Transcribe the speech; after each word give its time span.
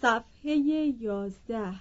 صفحه 0.00 0.56
یازده. 1.00 1.80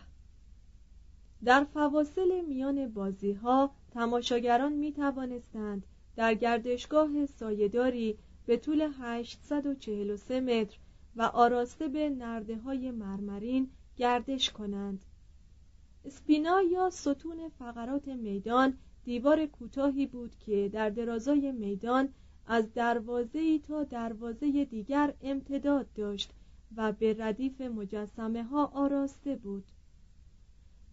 در 1.43 1.63
فواصل 1.63 2.41
میان 2.41 2.87
بازی 2.87 3.31
ها 3.31 3.71
تماشاگران 3.93 4.73
می 4.73 4.93
توانستند 4.93 5.83
در 6.15 6.33
گردشگاه 6.33 7.25
سایهداری 7.25 8.17
به 8.45 8.57
طول 8.57 8.89
843 8.99 10.39
متر 10.39 10.77
و 11.15 11.21
آراسته 11.21 11.87
به 11.87 12.09
نرده 12.09 12.57
های 12.57 12.91
مرمرین 12.91 13.69
گردش 13.97 14.49
کنند. 14.51 15.05
اسپینا 16.05 16.61
یا 16.61 16.89
ستون 16.89 17.49
فقرات 17.59 18.07
میدان 18.07 18.77
دیوار 19.05 19.45
کوتاهی 19.45 20.05
بود 20.05 20.35
که 20.35 20.69
در 20.73 20.89
درازای 20.89 21.51
میدان 21.51 22.09
از 22.47 22.73
دروازه 22.73 23.59
تا 23.59 23.83
دروازه 23.83 24.65
دیگر 24.65 25.13
امتداد 25.21 25.87
داشت 25.95 26.33
و 26.77 26.91
به 26.91 27.15
ردیف 27.19 27.61
مجسمه 27.61 28.43
ها 28.43 28.65
آراسته 28.65 29.35
بود. 29.35 29.63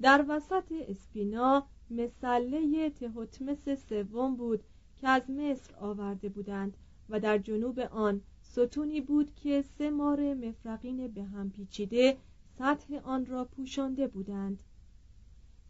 در 0.01 0.25
وسط 0.29 0.73
اسپینا 0.73 1.67
مسله 1.91 2.91
تهوتمس 2.91 3.69
سوم 3.69 4.37
بود 4.37 4.65
که 4.97 5.09
از 5.09 5.31
مصر 5.31 5.75
آورده 5.81 6.29
بودند 6.29 6.77
و 7.09 7.21
در 7.21 7.39
جنوب 7.39 7.79
آن 7.79 8.21
ستونی 8.43 9.01
بود 9.01 9.35
که 9.35 9.63
سه 9.79 9.91
مار 9.91 10.35
مفرقین 10.35 11.09
به 11.09 11.25
هم 11.25 11.51
پیچیده 11.51 12.17
سطح 12.59 12.95
آن 13.05 13.27
را 13.27 13.45
پوشانده 13.45 14.07
بودند. 14.07 14.59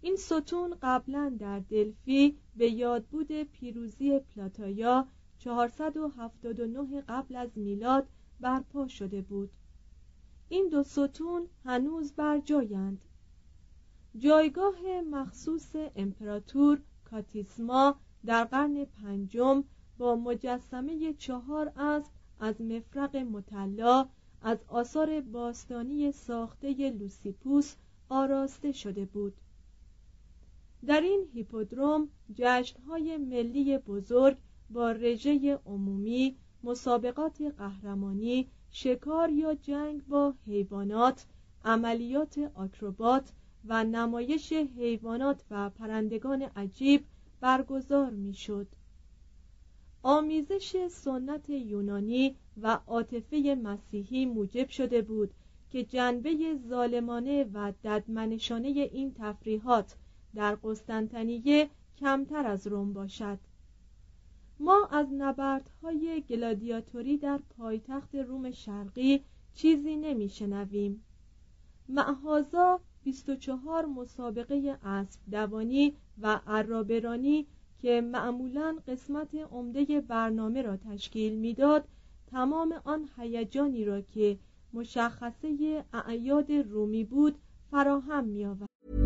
این 0.01 0.17
ستون 0.17 0.77
قبلا 0.83 1.37
در 1.39 1.59
دلفی 1.59 2.39
به 2.57 2.71
یادبود 2.71 3.43
پیروزی 3.43 4.19
پلاتایا 4.19 5.07
479 5.39 7.01
قبل 7.09 7.37
از 7.37 7.51
میلاد 7.59 8.07
برپا 8.41 8.89
شده 8.89 9.23
بود. 9.23 9.51
این 10.49 10.69
دو 10.69 10.83
ستون 10.83 11.49
هنوز 11.65 12.13
بر 12.13 12.41
جایند. 12.41 13.01
جایگاه 14.17 15.01
مخصوص 15.11 15.77
امپراتور 15.97 16.81
کاتیسما 17.05 17.97
در 18.27 18.45
قرن 18.45 18.85
پنجم 18.85 19.65
با 19.99 20.17
مجسمه 20.17 21.15
چهار 21.15 21.73
اسب 21.77 22.13
از 22.41 22.61
مفرق 22.61 23.17
مطلا 23.17 24.09
از 24.43 24.59
آثار 24.69 25.21
باستانی 25.21 26.13
ساخته 26.13 26.91
لوسیپوس 26.91 27.75
آراسته 28.09 28.73
شده 28.73 29.05
بود. 29.05 29.35
در 30.87 31.01
این 31.01 31.29
هیپودروم 31.33 32.09
جشنهای 32.35 33.17
ملی 33.17 33.79
بزرگ 33.79 34.37
با 34.71 34.91
رژه 34.93 35.61
عمومی 35.67 36.37
مسابقات 36.63 37.43
قهرمانی 37.43 38.51
شکار 38.71 39.31
یا 39.31 39.55
جنگ 39.55 40.07
با 40.07 40.35
حیوانات 40.47 41.27
عملیات 41.65 42.51
آکروبات 42.55 43.33
و 43.65 43.85
نمایش 43.85 44.53
حیوانات 44.53 45.45
و 45.51 45.71
پرندگان 45.71 46.43
عجیب 46.43 47.05
برگزار 47.41 48.11
می‌شد. 48.11 48.67
آمیزش 50.03 50.89
سنت 50.89 51.51
یونانی 51.51 52.37
و 52.63 52.79
عاطفه 52.87 53.59
مسیحی 53.63 54.27
موجب 54.27 54.69
شده 54.69 55.03
بود 55.03 55.31
که 55.71 55.85
جنبه 55.85 56.59
ظالمانه 56.69 57.45
و 57.45 57.73
ددمنشانه 57.85 58.69
این 58.69 59.15
تفریحات 59.15 59.97
در 60.35 60.55
قسطنطنیه 60.55 61.71
کمتر 61.99 62.47
از 62.47 62.67
روم 62.67 62.93
باشد 62.93 63.39
ما 64.61 64.89
از 64.91 65.07
نبردهای 65.13 66.25
گلادیاتوری 66.29 67.17
در 67.17 67.41
پایتخت 67.59 68.15
روم 68.15 68.51
شرقی 68.51 69.21
چیزی 69.55 69.97
نمیشنویم 69.97 71.05
معهازا 71.89 72.81
24 73.05 73.87
مسابقه 73.87 74.79
اسب 74.83 75.21
دوانی 75.31 75.97
و 76.23 76.41
عرابرانی 76.47 77.47
که 77.79 78.01
معمولا 78.01 78.77
قسمت 78.89 79.35
عمده 79.35 80.01
برنامه 80.01 80.63
را 80.63 80.77
تشکیل 80.77 81.39
می‌داد 81.39 81.85
تمام 82.31 82.75
آن 82.85 83.09
هیجانی 83.17 83.85
را 83.85 84.01
که 84.01 84.39
مشخصه 84.73 85.85
اعیاد 85.93 86.53
رومی 86.53 87.05
بود 87.05 87.35
فراهم 87.71 88.25
می 88.25 88.45
آورد. 88.45 89.06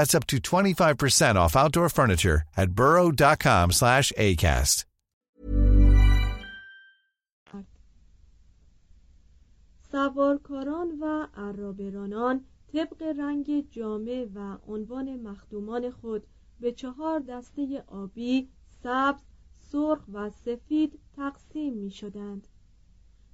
That's 0.00 0.14
up 0.14 0.26
to 0.28 0.38
25% 0.38 1.36
off 1.36 1.54
outdoor 1.54 1.90
furniture 1.90 2.42
at 2.56 2.68
burrow.com 2.70 3.70
slash 3.70 4.12
ACAST. 4.16 4.84
سوارکاران 9.92 10.88
و 11.00 11.26
عرابرانان 11.36 12.44
طبق 12.72 13.02
رنگ 13.18 13.70
جامع 13.70 14.26
و 14.34 14.56
عنوان 14.66 15.16
مخدومان 15.16 15.90
خود 15.90 16.26
به 16.60 16.72
چهار 16.72 17.20
دسته 17.20 17.84
آبی، 17.86 18.48
سبز، 18.82 19.20
سرخ 19.72 20.00
و 20.12 20.30
سفید 20.30 20.98
تقسیم 21.16 21.74
می 21.74 21.90
شدند. 21.90 22.48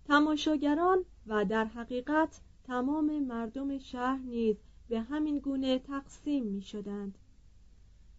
تماشاگران 0.08 1.04
و 1.26 1.44
در 1.44 1.64
حقیقت 1.64 2.40
تمام 2.64 3.22
مردم 3.22 3.78
شهر 3.78 4.18
نیز 4.18 4.56
به 4.88 5.00
همین 5.00 5.38
گونه 5.38 5.78
تقسیم 5.78 6.44
می 6.44 6.62
شدند 6.62 7.18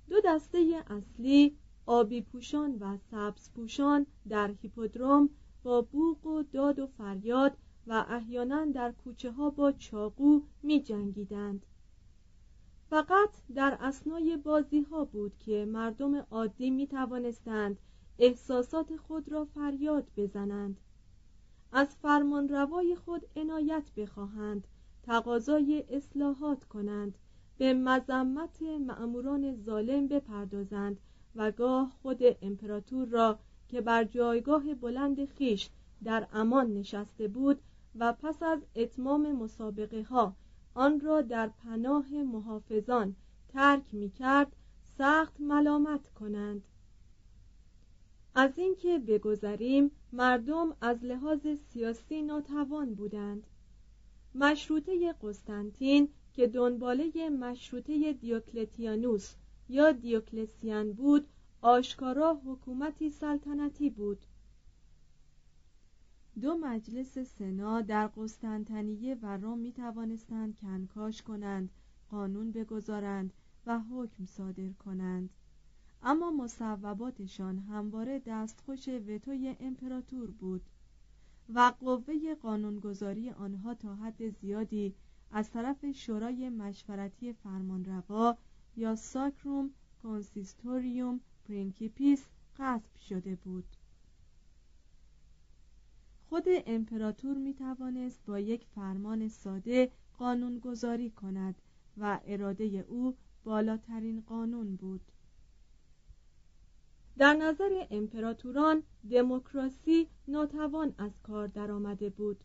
دو 0.10 0.16
دسته 0.25 0.84
اصلی 0.88 1.58
آبی 1.86 2.22
پوشان 2.22 2.78
و 2.80 2.98
سبز 3.12 3.52
پوشان 3.52 4.06
در 4.30 4.52
هیپودروم 4.62 5.30
با 5.64 5.81
بوق 5.81 6.25
و 6.28 6.44
داد 6.44 6.80
و 6.80 6.88
فریاد 6.88 7.58
و 7.88 8.06
احیانا 8.10 8.66
در 8.66 8.92
کوچه 8.92 9.31
ها 9.31 9.50
با 9.50 9.72
چاقو 9.72 10.42
می 10.64 10.81
جنگیدند. 10.81 11.66
فقط 12.90 13.30
در 13.56 13.78
اسنای 13.81 14.38
بازی 14.38 14.81
ها 14.81 15.06
بود 15.06 15.38
که 15.38 15.66
مردم 15.66 16.16
عادی 16.16 16.69
می 16.69 16.88
توانستند 16.88 17.80
احساسات 18.19 18.96
خود 18.96 19.31
را 19.31 19.46
فریاد 19.46 20.08
بزنند 20.18 20.80
از 21.72 21.96
فرمان 21.96 22.50
روای 22.50 22.96
خود 22.96 23.25
عنایت 23.36 23.92
بخواهند 23.98 24.68
تقاضای 25.07 25.83
اصلاحات 25.89 26.63
کنند 26.63 27.18
به 27.57 27.74
مذمت 27.74 28.62
معموران 28.62 29.56
ظالم 29.56 30.07
بپردازند 30.07 31.00
و 31.36 31.51
گاه 31.51 31.92
خود 32.01 32.19
امپراتور 32.42 33.07
را 33.07 33.39
که 33.68 33.81
بر 33.81 34.04
جایگاه 34.04 34.74
بلند 34.74 35.25
خیش 35.25 35.69
در 36.04 36.27
امان 36.33 36.74
نشسته 36.74 37.27
بود 37.27 37.59
و 37.95 38.13
پس 38.13 38.44
از 38.44 38.59
اتمام 38.75 39.31
مسابقه 39.31 40.04
ها 40.04 40.36
آن 40.74 41.00
را 41.00 41.21
در 41.21 41.48
پناه 41.48 42.13
محافظان 42.13 43.15
ترک 43.50 43.94
می 43.94 44.09
کرد 44.09 44.56
سخت 44.98 45.39
ملامت 45.39 46.09
کنند. 46.09 46.63
از 48.36 48.57
اینکه 48.57 49.00
بگذریم 49.00 49.92
مردم 50.13 50.75
از 50.81 51.04
لحاظ 51.04 51.48
سیاسی 51.74 52.21
ناتوان 52.21 52.94
بودند. 52.94 53.48
مشروطه 54.36 55.16
قسطنطین 55.22 56.10
که 56.34 56.48
دنباله 56.48 57.30
مشروطه 57.30 58.14
دیوکلتیانوس 58.14 59.34
یا 59.70 59.92
دیوکلسیان 59.92 60.94
بود 60.94 61.28
آشکارا 61.62 62.42
حکومتی 62.46 63.10
سلطنتی 63.10 63.90
بود. 63.90 64.26
دو 66.42 66.58
مجلس 66.58 67.18
سنا 67.20 67.82
در 67.82 68.08
قسطنطنیه 68.08 69.16
و 69.22 69.38
روم 69.38 69.60
می 69.60 69.72
توانستند 69.72 70.58
کنکاش 70.62 71.22
کنند 71.22 71.70
قانون 72.10 72.52
بگذارند 72.52 73.34
و 73.66 73.80
حکم 73.80 74.26
صادر 74.26 74.70
کنند. 74.70 75.30
اما 76.04 76.32
مصوباتشان 76.32 77.58
همواره 77.60 78.22
دستخوش 78.26 78.88
وتوی 78.88 79.56
امپراتور 79.60 80.32
بود. 80.32 80.62
و 81.54 81.74
قوه 81.80 82.36
قانونگذاری 82.36 83.30
آنها 83.30 83.74
تا 83.74 83.96
حد 83.96 84.30
زیادی 84.30 84.94
از 85.32 85.52
طرف 85.52 85.92
شورای 85.92 86.50
مشورتی 86.50 87.34
فرمانروا 87.34 88.38
یا 88.78 88.96
ساکروم 88.96 89.70
کنسیستوریوم 90.04 91.20
پرینکیپیس 91.48 92.26
غصب 92.58 92.96
شده 92.96 93.36
بود. 93.36 93.66
خود 96.30 96.44
امپراتور 96.48 97.38
می 97.38 97.54
توانست 97.54 98.26
با 98.26 98.40
یک 98.40 98.66
فرمان 98.76 99.28
ساده 99.28 99.92
قانونگذاری 100.18 101.10
کند 101.10 101.62
و 101.98 102.20
اراده 102.28 102.64
او 102.64 103.16
بالاترین 103.44 104.22
قانون 104.22 104.76
بود. 104.76 105.12
در 107.18 107.34
نظر 107.34 107.86
امپراتوران 107.92 108.84
دموکراسی 109.12 110.08
ناتوان 110.28 110.94
از 110.98 111.12
کار 111.24 111.48
درآمده 111.48 112.10
بود. 112.10 112.38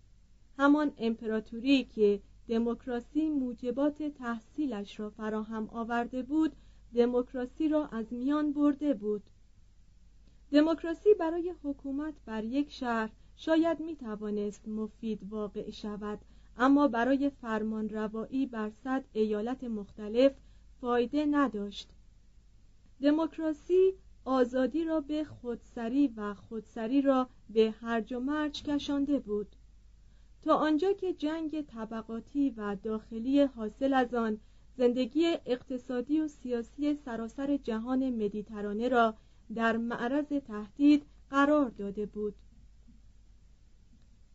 همان 0.59 0.93
امپراتوری 0.99 1.85
که 1.85 2.21
دموکراسی 2.49 3.29
موجبات 3.29 4.03
تحصیلش 4.03 5.01
را 5.01 5.11
فراهم 5.11 5.69
آورده 5.69 6.23
بود 6.23 6.53
دموکراسی 6.95 7.69
را 7.69 7.87
از 7.87 8.13
میان 8.13 8.53
برده 8.53 8.95
بود. 8.95 9.23
دموکراسی 10.53 11.15
برای 11.15 11.55
حکومت 11.63 12.15
بر 12.27 12.45
یک 12.45 12.73
شهر 12.73 13.11
شاید 13.37 13.81
می 13.81 13.97
توانست 13.97 14.69
مفید 14.69 15.21
واقع 15.29 15.71
شود 15.71 16.19
اما 16.57 16.89
برای 16.89 17.31
فرمان 17.31 17.89
روایی 17.89 18.47
بر 18.47 18.71
صد 18.71 19.05
ایالت 19.13 19.65
مختلف 19.65 20.33
فایده 20.81 21.27
نداشت. 21.27 21.91
دموکراسی 23.03 23.95
آزادی 24.25 24.85
را 24.85 25.01
به 25.01 25.25
خودسری 25.25 26.09
و 26.17 26.35
خودسری 26.35 27.03
را 27.03 27.29
به 27.51 27.75
هرج 27.81 28.13
و 28.13 28.21
مرج 28.21 28.63
کشانده 28.63 29.19
بود. 29.19 29.57
تا 30.43 30.55
آنجا 30.55 30.93
که 30.93 31.13
جنگ 31.13 31.61
طبقاتی 31.61 32.51
و 32.51 32.77
داخلی 32.83 33.41
حاصل 33.41 33.95
از 33.95 34.15
آن 34.15 34.41
زندگی 34.77 35.27
اقتصادی 35.47 36.21
و 36.21 36.29
سیاسی 36.29 36.95
سراسر 36.95 37.57
جهان 37.57 38.11
مدیترانه 38.11 38.89
را 38.89 39.15
در 39.55 39.77
معرض 39.77 40.27
تهدید 40.27 41.03
قرار 41.31 41.69
داده 41.69 42.07
بود. 42.07 42.35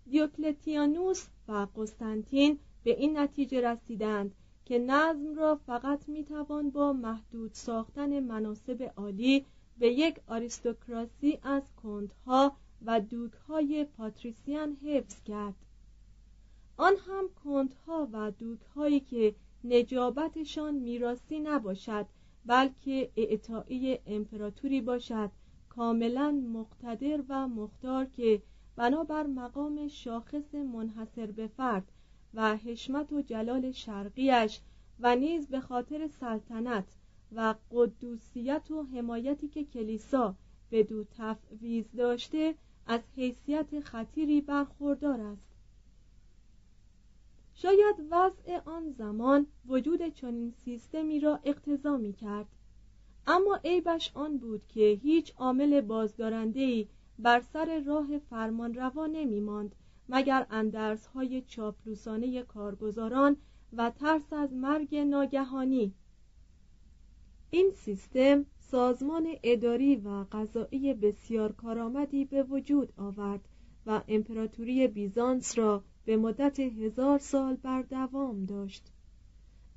دیوکلتیانوس 0.06 1.28
و 1.48 1.68
قسطنطین 1.75 2.60
به 2.84 3.00
این 3.00 3.18
نتیجه 3.18 3.62
رسیدند 3.62 4.36
که 4.66 4.80
نظم 4.80 5.36
را 5.36 5.56
فقط 5.56 6.10
می‌توان 6.10 6.69
با 6.69 6.94
محدود 6.94 7.54
ساختن 7.54 8.19
مناسب 8.19 8.94
عالی 8.98 9.45
به 9.79 9.88
یک 9.88 10.19
آریستوکراسی 10.27 11.39
از 11.44 11.63
کندها 11.83 12.57
و 12.85 13.01
دوکهای 13.01 13.85
پاتریسیان 13.85 14.77
حفظ 14.83 15.24
کرد. 15.24 15.56
آن 16.77 16.94
هم 17.07 17.29
کندها 17.44 18.07
و 18.12 18.31
دوکهایی 18.31 19.00
که 19.00 19.35
نجابتشان 19.63 20.74
میراسی 20.74 21.39
نباشد 21.39 22.06
بلکه 22.45 23.12
اعطایی 23.15 24.00
امپراتوری 24.06 24.81
باشد 24.81 25.31
کاملا 25.69 26.31
مقتدر 26.31 27.24
و 27.29 27.47
مختار 27.47 28.06
که 28.06 28.41
بنابر 28.75 29.24
مقام 29.24 29.88
شاخص 29.88 30.56
منحصر 30.56 31.25
به 31.25 31.47
فرد 31.47 31.91
و 32.33 32.57
حشمت 32.57 33.13
و 33.13 33.21
جلال 33.21 33.71
شرقیش 33.71 34.62
و 35.00 35.15
نیز 35.15 35.47
به 35.47 35.59
خاطر 35.59 36.07
سلطنت 36.07 36.85
و 37.31 37.56
قدوسیت 37.71 38.71
و 38.71 38.83
حمایتی 38.83 39.47
که 39.47 39.63
کلیسا 39.63 40.35
به 40.69 40.83
دو 40.83 41.03
تفویض 41.03 41.85
داشته 41.97 42.56
از 42.88 43.01
حیثیت 43.15 43.79
خطیری 43.79 44.41
برخوردار 44.41 45.21
است. 45.21 45.47
شاید 47.53 47.96
وضع 48.12 48.60
آن 48.65 48.91
زمان 48.91 49.48
وجود 49.67 50.10
چنین 50.10 50.53
سیستمی 50.65 51.19
را 51.19 51.39
اقتضا 51.43 51.98
می 51.98 52.13
کرد. 52.13 52.48
اما 53.27 53.60
عیبش 53.63 54.12
آن 54.13 54.38
بود 54.38 54.67
که 54.67 55.00
هیچ 55.01 55.34
عامل 55.38 55.81
بازدارندهای 55.81 56.88
بر 57.19 57.41
سر 57.41 57.79
راه 57.79 58.17
فرمان 58.17 58.74
روا 58.74 59.07
نمی 59.07 59.39
ماند 59.39 59.75
مگر 60.10 60.48
اندرس 60.50 61.07
های 61.07 61.41
چاپلوسانه 61.41 62.43
کارگزاران 62.43 63.38
و 63.74 63.89
ترس 63.89 64.34
از 64.34 64.53
مرگ 64.53 64.96
ناگهانی. 64.96 65.93
این 67.51 67.72
سیستم 67.75 68.46
سازمان 68.60 69.27
اداری 69.44 69.96
و 69.96 70.25
قضایی 70.32 70.94
بسیار 70.94 71.51
کارآمدی 71.51 72.25
به 72.25 72.44
وجود 72.44 72.94
آورد 72.98 73.48
و 73.86 74.01
امپراتوری 74.08 74.88
بیزانس 74.88 75.58
را 75.58 75.84
به 76.06 76.18
مدت 76.18 76.60
هزار 76.60 77.20
سال 77.20 77.56
بر 77.56 77.82
دوام 77.82 78.46
داشت. 78.46 78.84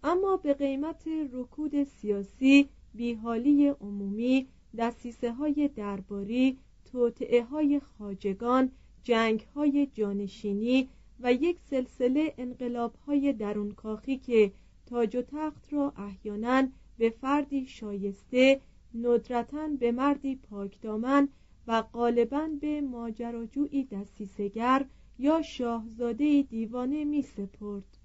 اما 0.03 0.37
به 0.37 0.55
قیمت 0.55 1.05
رکود 1.33 1.85
سیاسی 1.85 2.69
بیحالی 2.95 3.69
عمومی 3.69 4.47
دستیسه 4.79 5.33
های 5.33 5.71
درباری 5.77 6.59
توطعه 6.93 7.45
های 7.45 7.81
خاجگان 7.81 8.71
جنگ 9.03 9.47
های 9.55 9.87
جانشینی 9.95 10.89
و 11.21 11.33
یک 11.33 11.61
سلسله 11.71 12.35
انقلاب 12.39 12.95
های 13.07 13.33
درونکاخی 13.33 14.19
که 14.19 14.53
تاج 14.87 15.17
و 15.17 15.23
تخت 15.23 15.73
را 15.73 15.93
احیانا 15.97 16.69
به 17.01 17.11
فردی 17.11 17.67
شایسته 17.67 18.61
ندرتا 18.95 19.69
به 19.81 19.93
مردی 19.93 20.37
پاکدامن 20.37 21.29
و 21.67 21.83
غالبا 21.83 22.49
به 22.61 22.81
ماجراجویی 22.81 23.85
دستیسگر 23.85 24.87
یا 25.19 25.43
شاهزاده 25.43 26.43
دیوانه 26.43 27.05
می 27.05 27.23
سپرد. 27.23 27.99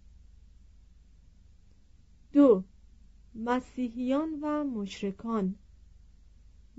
دو 2.33 2.63
مسیحیان 3.35 4.39
و 4.41 4.63
مشرکان. 4.63 5.55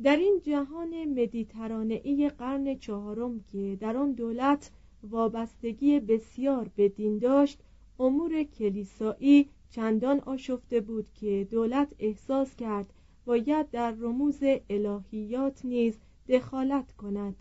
در 0.02 0.16
این 0.16 0.40
جهان 0.42 1.04
مدیترانهای 1.04 2.30
قرن 2.38 2.78
چهارم 2.78 3.40
که 3.40 3.76
در 3.80 3.96
آن 3.96 4.12
دولت 4.12 4.70
وابستگی 5.02 6.00
بسیار 6.00 6.70
به 6.76 6.88
دین 6.88 7.18
داشت 7.18 7.60
امور 7.98 8.42
کلیسایی 8.42 9.48
چندان 9.70 10.20
آشفته 10.20 10.80
بود 10.80 11.06
که 11.14 11.48
دولت 11.50 11.94
احساس 11.98 12.56
کرد 12.56 12.92
باید 13.24 13.70
در 13.70 13.90
رموز 13.90 14.40
الهیات 14.70 15.64
نیز 15.64 15.98
دخالت 16.28 16.92
کند. 16.92 17.36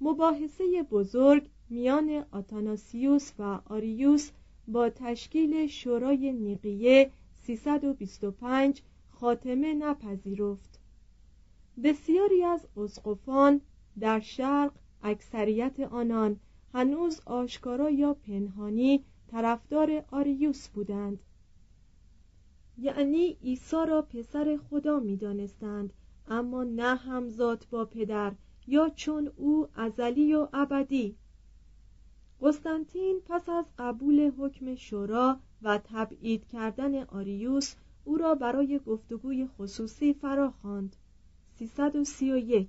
مباحثه 0.00 0.82
بزرگ 0.82 1.48
میان 1.70 2.24
آتاناسیوس 2.30 3.32
و 3.38 3.60
آریوس 3.66 4.30
با 4.68 4.90
تشکیل 4.90 5.66
شورای 5.66 6.32
نیقیه 6.32 7.10
325 7.34 8.82
خاتمه 9.10 9.74
نپذیرفت. 9.74 10.80
بسیاری 11.84 12.44
از 12.44 12.66
اسقفان 12.76 13.60
در 14.00 14.20
شرق 14.20 14.72
اکثریت 15.02 15.80
آنان 15.80 16.40
هنوز 16.74 17.20
آشکارا 17.26 17.90
یا 17.90 18.14
پنهانی 18.14 19.04
طرفدار 19.30 20.04
آریوس 20.10 20.68
بودند. 20.68 21.18
یعنی 22.78 23.38
عیسی 23.42 23.86
را 23.88 24.02
پسر 24.02 24.58
خدا 24.70 25.00
می‌دانستند 25.00 25.92
اما 26.28 26.64
نه 26.64 26.96
همزاد 26.96 27.66
با 27.70 27.84
پدر 27.84 28.32
یا 28.66 28.88
چون 28.88 29.32
او 29.36 29.68
ازلی 29.74 30.34
و 30.34 30.48
ابدی. 30.52 31.16
قسطنطین 32.40 33.20
پس 33.26 33.48
از 33.48 33.64
قبول 33.78 34.32
حکم 34.38 34.74
شورا 34.74 35.40
و 35.62 35.80
تبعید 35.84 36.46
کردن 36.46 37.02
آریوس 37.02 37.74
او 38.04 38.16
را 38.16 38.34
برای 38.34 38.78
گفتگوی 38.78 39.46
خصوصی 39.46 40.14
فراخواند 40.14 40.96
331 41.54 42.68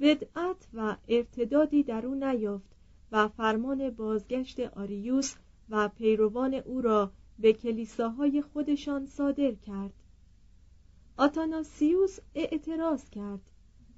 بدعت 0.00 0.68
و 0.74 0.96
ارتدادی 1.08 1.82
در 1.82 2.06
او 2.06 2.14
نیافت 2.14 2.76
و 3.12 3.28
فرمان 3.28 3.90
بازگشت 3.90 4.60
آریوس 4.60 5.34
و 5.70 5.88
پیروان 5.88 6.54
او 6.54 6.80
را 6.80 7.12
به 7.38 7.52
کلیساهای 7.52 8.42
خودشان 8.42 9.06
صادر 9.06 9.52
کرد. 9.52 9.92
آتاناسیوس 11.16 12.18
اعتراض 12.34 13.10
کرد. 13.10 13.40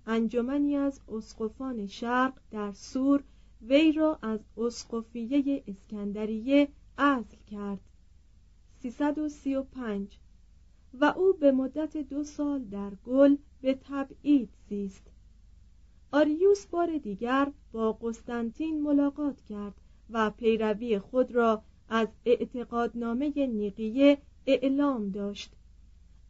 انجمنی 0.07 0.77
از 0.77 1.01
اسقفان 1.09 1.87
شرق 1.87 2.41
در 2.51 2.73
سور 2.73 3.25
وی 3.63 3.93
را 3.93 4.19
از 4.23 4.41
اسقفیه 4.57 5.65
اسکندریه 5.67 6.69
عزل 6.99 7.37
کرد. 7.51 7.81
335 8.83 10.19
و 11.01 11.05
او 11.05 11.33
به 11.33 11.53
مدت 11.53 11.97
دو 11.97 12.25
سال 12.25 12.65
در 12.65 12.93
گل 13.07 13.37
به 13.61 13.75
تبعید 13.75 14.51
زیست. 14.69 15.11
آریوس 16.13 16.67
بار 16.67 16.99
دیگر 16.99 17.53
با 17.73 17.93
قسطنطین 17.93 18.83
ملاقات 18.83 19.41
کرد. 19.41 19.75
و 20.11 20.31
پیروی 20.31 20.99
خود 20.99 21.33
را 21.33 21.63
از 21.89 22.09
اعتقادنامه 22.27 23.47
نیقیه 23.47 24.19
اعلام 24.47 25.11
داشت. 25.11 25.53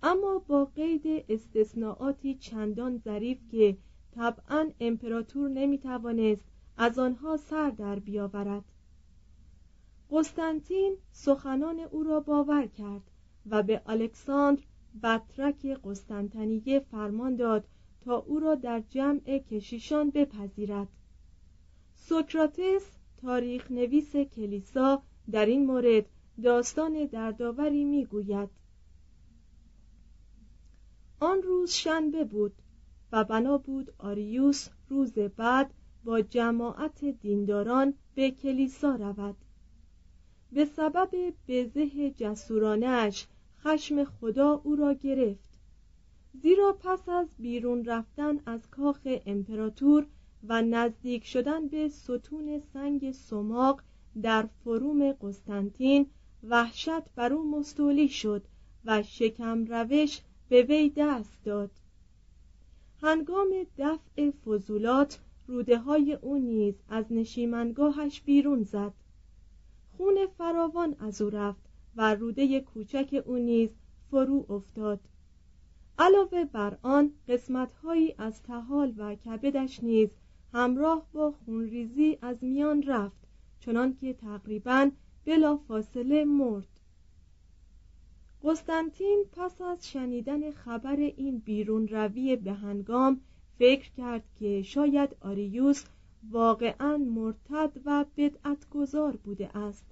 اما 0.03 0.39
با 0.39 0.65
قید 0.65 1.25
استثناءاتی 1.29 2.35
چندان 2.35 2.99
ظریف 2.99 3.39
که 3.51 3.77
طبعا 4.15 4.71
امپراتور 4.81 5.49
نمی‌توانست 5.49 6.45
از 6.77 6.99
آنها 6.99 7.37
سر 7.37 7.71
در 7.71 7.99
بیاورد. 7.99 8.65
قسطنطین 10.11 10.97
سخنان 11.13 11.81
او 11.81 12.03
را 12.03 12.21
باور 12.21 12.67
کرد 12.67 13.03
و 13.51 13.63
به 13.63 13.83
الکساندر 13.87 14.63
بطرک 15.03 15.67
قسطنطنیه 15.85 16.81
فرمان 16.81 17.37
داد 17.37 17.65
تا 18.05 18.17
او 18.17 18.41
را 18.41 18.55
در 18.55 18.83
جمع 18.89 19.39
کشیشان 19.39 20.11
بپذیرد. 20.11 20.89
سوکراتس 21.95 22.91
تاریخ 23.25 23.71
نویس 23.71 24.17
کلیسا 24.17 25.03
در 25.31 25.47
این 25.47 25.67
مورد 25.67 26.05
داستان 26.43 27.05
دردآوری 27.05 27.85
می‌گوید. 27.85 28.49
آن 31.21 31.43
روز 31.43 31.71
شنبه 31.71 32.25
بود 32.25 32.53
و 33.13 33.25
بنا 33.25 33.59
بود 33.59 33.95
آریوس 33.99 34.69
روز 34.89 35.13
بعد 35.13 35.75
با 36.05 36.21
جماعت 36.21 37.05
دینداران 37.05 37.95
به 38.15 38.31
کلیسا 38.31 38.95
رود. 38.95 39.37
به 40.53 40.65
سبب 40.65 41.35
بزه 41.49 42.11
جسورانش 42.11 43.27
خشم 43.63 44.05
خدا 44.05 44.61
او 44.65 44.77
را 44.77 44.93
گرفت. 44.93 45.61
زیرا 46.43 46.73
پس 46.81 47.09
از 47.09 47.29
بیرون 47.39 47.85
رفتن 47.85 48.41
از 48.47 48.71
کاخ 48.71 49.01
امپراتور 49.27 50.07
و 50.49 50.63
نزدیک 50.63 51.25
شدن 51.25 51.69
به 51.69 51.89
ستون 51.89 52.63
سنگ 52.73 53.13
سماق 53.13 53.83
در 54.23 54.49
فروم 54.65 55.13
قسطنطین 55.13 56.07
وحشت 56.43 57.11
بر 57.17 57.33
او 57.33 57.51
مستولی 57.59 58.09
شد 58.09 58.43
و 58.85 59.03
شکم 59.03 59.65
روش 59.65 60.21
به 60.49 60.63
وی 60.63 60.93
دست 60.97 61.45
داد. 61.45 61.71
هنگام 63.03 63.49
دفع 63.79 64.31
فضولات 64.31 65.19
روده 65.47 65.79
های 65.79 66.13
او 66.13 66.39
نیز 66.39 66.75
از 66.89 67.13
نشیمنگاهش 67.13 68.21
بیرون 68.21 68.63
زد. 68.63 68.93
خون 69.97 70.27
فراوان 70.39 70.97
از 70.99 71.23
او 71.23 71.31
رفت 71.31 71.63
و 71.97 72.15
روده 72.15 72.61
کوچک 72.61 73.23
او 73.27 73.37
نیز 73.37 73.71
فرو 74.11 74.47
افتاد. 74.49 75.01
علاوه 75.99 76.45
بر 76.45 76.79
آن 76.83 77.13
قسمتهایی 77.29 78.15
از 78.19 78.43
تحال 78.43 78.95
و 78.97 79.15
کبدش 79.15 79.83
نیز 79.83 80.09
همراه 80.55 81.07
با 81.13 81.33
خونریزی 81.33 82.19
از 82.23 82.37
میان 82.45 82.83
رفت 82.83 83.27
چنانکه 83.61 84.15
تقریبا 84.15 84.91
بلا 85.25 85.57
فاصله 85.57 86.25
مرد. 86.25 86.81
قسطنطین 88.45 89.25
پس 89.33 89.61
از 89.61 89.89
شنیدن 89.89 90.51
خبر 90.51 90.97
این 90.97 91.39
بیرون 91.39 91.89
روی 91.89 92.37
به 92.37 92.53
هنگام 92.53 93.21
فکر 93.59 93.91
کرد 93.91 94.25
که 94.39 94.63
شاید 94.63 95.17
آریوس 95.21 95.85
واقعا 96.31 96.97
مرتد 96.97 97.73
و 97.85 98.05
بدعتگذار 98.17 99.17
بوده 99.17 99.57
است. 99.57 99.85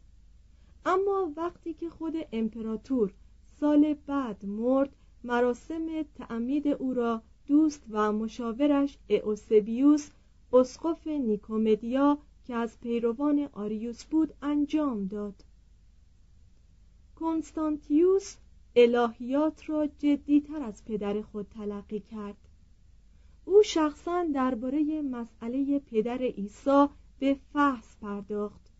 اما 0.87 1.33
وقتی 1.37 1.75
که 1.75 1.91
خود 1.91 2.15
امپراتور 2.33 3.13
سال 3.61 3.95
بعد 4.07 4.47
مرد 4.47 4.91
مراسم 5.25 6.03
تعمید 6.03 6.69
او 6.69 6.95
را 6.95 7.23
دوست 7.47 7.83
و 7.91 8.13
مشاورش 8.13 8.99
اوسبیوس 9.25 10.11
اسقف 10.53 11.07
نیکومدیا 11.07 12.19
که 12.45 12.55
از 12.55 12.81
پیروان 12.81 13.49
آریوس 13.53 14.05
بود 14.05 14.35
انجام 14.43 15.07
داد. 15.07 15.45
کنستانتیوس 17.17 18.37
الهیات 18.77 19.71
را 19.71 19.87
جدیتر 19.87 20.63
از 20.63 20.85
پدر 20.85 21.23
خود 21.23 21.47
تلقی 21.49 22.01
کرد. 22.01 22.37
او 23.45 23.63
شخصا 23.63 24.27
درباره 24.35 25.03
مسئله 25.03 25.79
پدر 25.79 26.23
عیسی 26.23 26.87
به 27.19 27.37
فحص 27.53 27.97
پرداخت. 28.01 28.73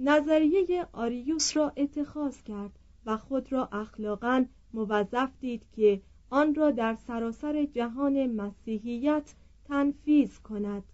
نظریه 0.00 0.86
آریوس 0.92 1.56
را 1.56 1.72
اتخاذ 1.76 2.42
کرد 2.42 2.78
و 3.06 3.16
خود 3.16 3.52
را 3.52 3.66
اخلاقا 3.66 4.44
موظف 4.74 5.30
دید 5.40 5.62
که 5.72 6.02
آن 6.30 6.54
را 6.54 6.70
در 6.70 6.94
سراسر 6.94 7.64
جهان 7.64 8.26
مسیحیت 8.26 9.34
تنفیز 9.64 10.38
کند. 10.38 10.91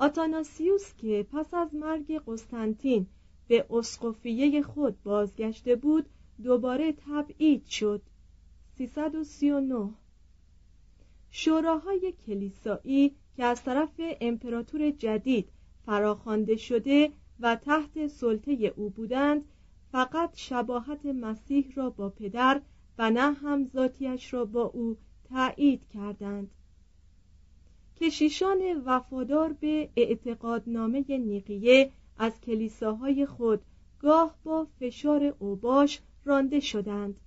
آتاناسیوس 0.00 0.94
که 0.94 1.26
پس 1.32 1.54
از 1.54 1.74
مرگ 1.74 2.22
قسطنطین 2.26 3.06
به 3.48 3.66
اسقفیه 3.70 4.62
خود 4.62 5.02
بازگشته 5.02 5.76
بود 5.76 6.06
دوباره 6.42 6.92
تبعید 6.92 7.64
شد. 7.64 8.02
339 8.76 9.90
شوراهای 11.30 12.14
کلیسایی 12.26 13.14
که 13.36 13.44
از 13.44 13.64
طرف 13.64 14.00
امپراتور 14.20 14.90
جدید 14.90 15.48
فراخوانده 15.86 16.56
شده 16.56 17.12
و 17.40 17.56
تحت 17.56 18.06
سلطه 18.06 18.72
او 18.76 18.90
بودند 18.90 19.44
فقط 19.92 20.36
شباهت 20.36 21.06
مسیح 21.06 21.72
را 21.74 21.90
با 21.90 22.08
پدر 22.08 22.60
و 22.98 23.10
نه 23.10 23.32
هم 23.32 23.64
ذاتیش 23.66 24.34
را 24.34 24.44
با 24.44 24.62
او 24.62 24.96
تایید 25.24 25.88
کردند. 25.88 26.50
کشیشان 28.00 28.82
وفادار 28.84 29.52
به 29.52 29.88
اعتقادنامه 29.96 31.04
نیقیه 31.08 31.92
از 32.18 32.40
کلیساهای 32.40 33.26
خود 33.26 33.62
گاه 33.98 34.36
با 34.44 34.66
فشار 34.80 35.34
اوباش 35.38 36.00
رانده 36.24 36.60
شدند. 36.60 37.20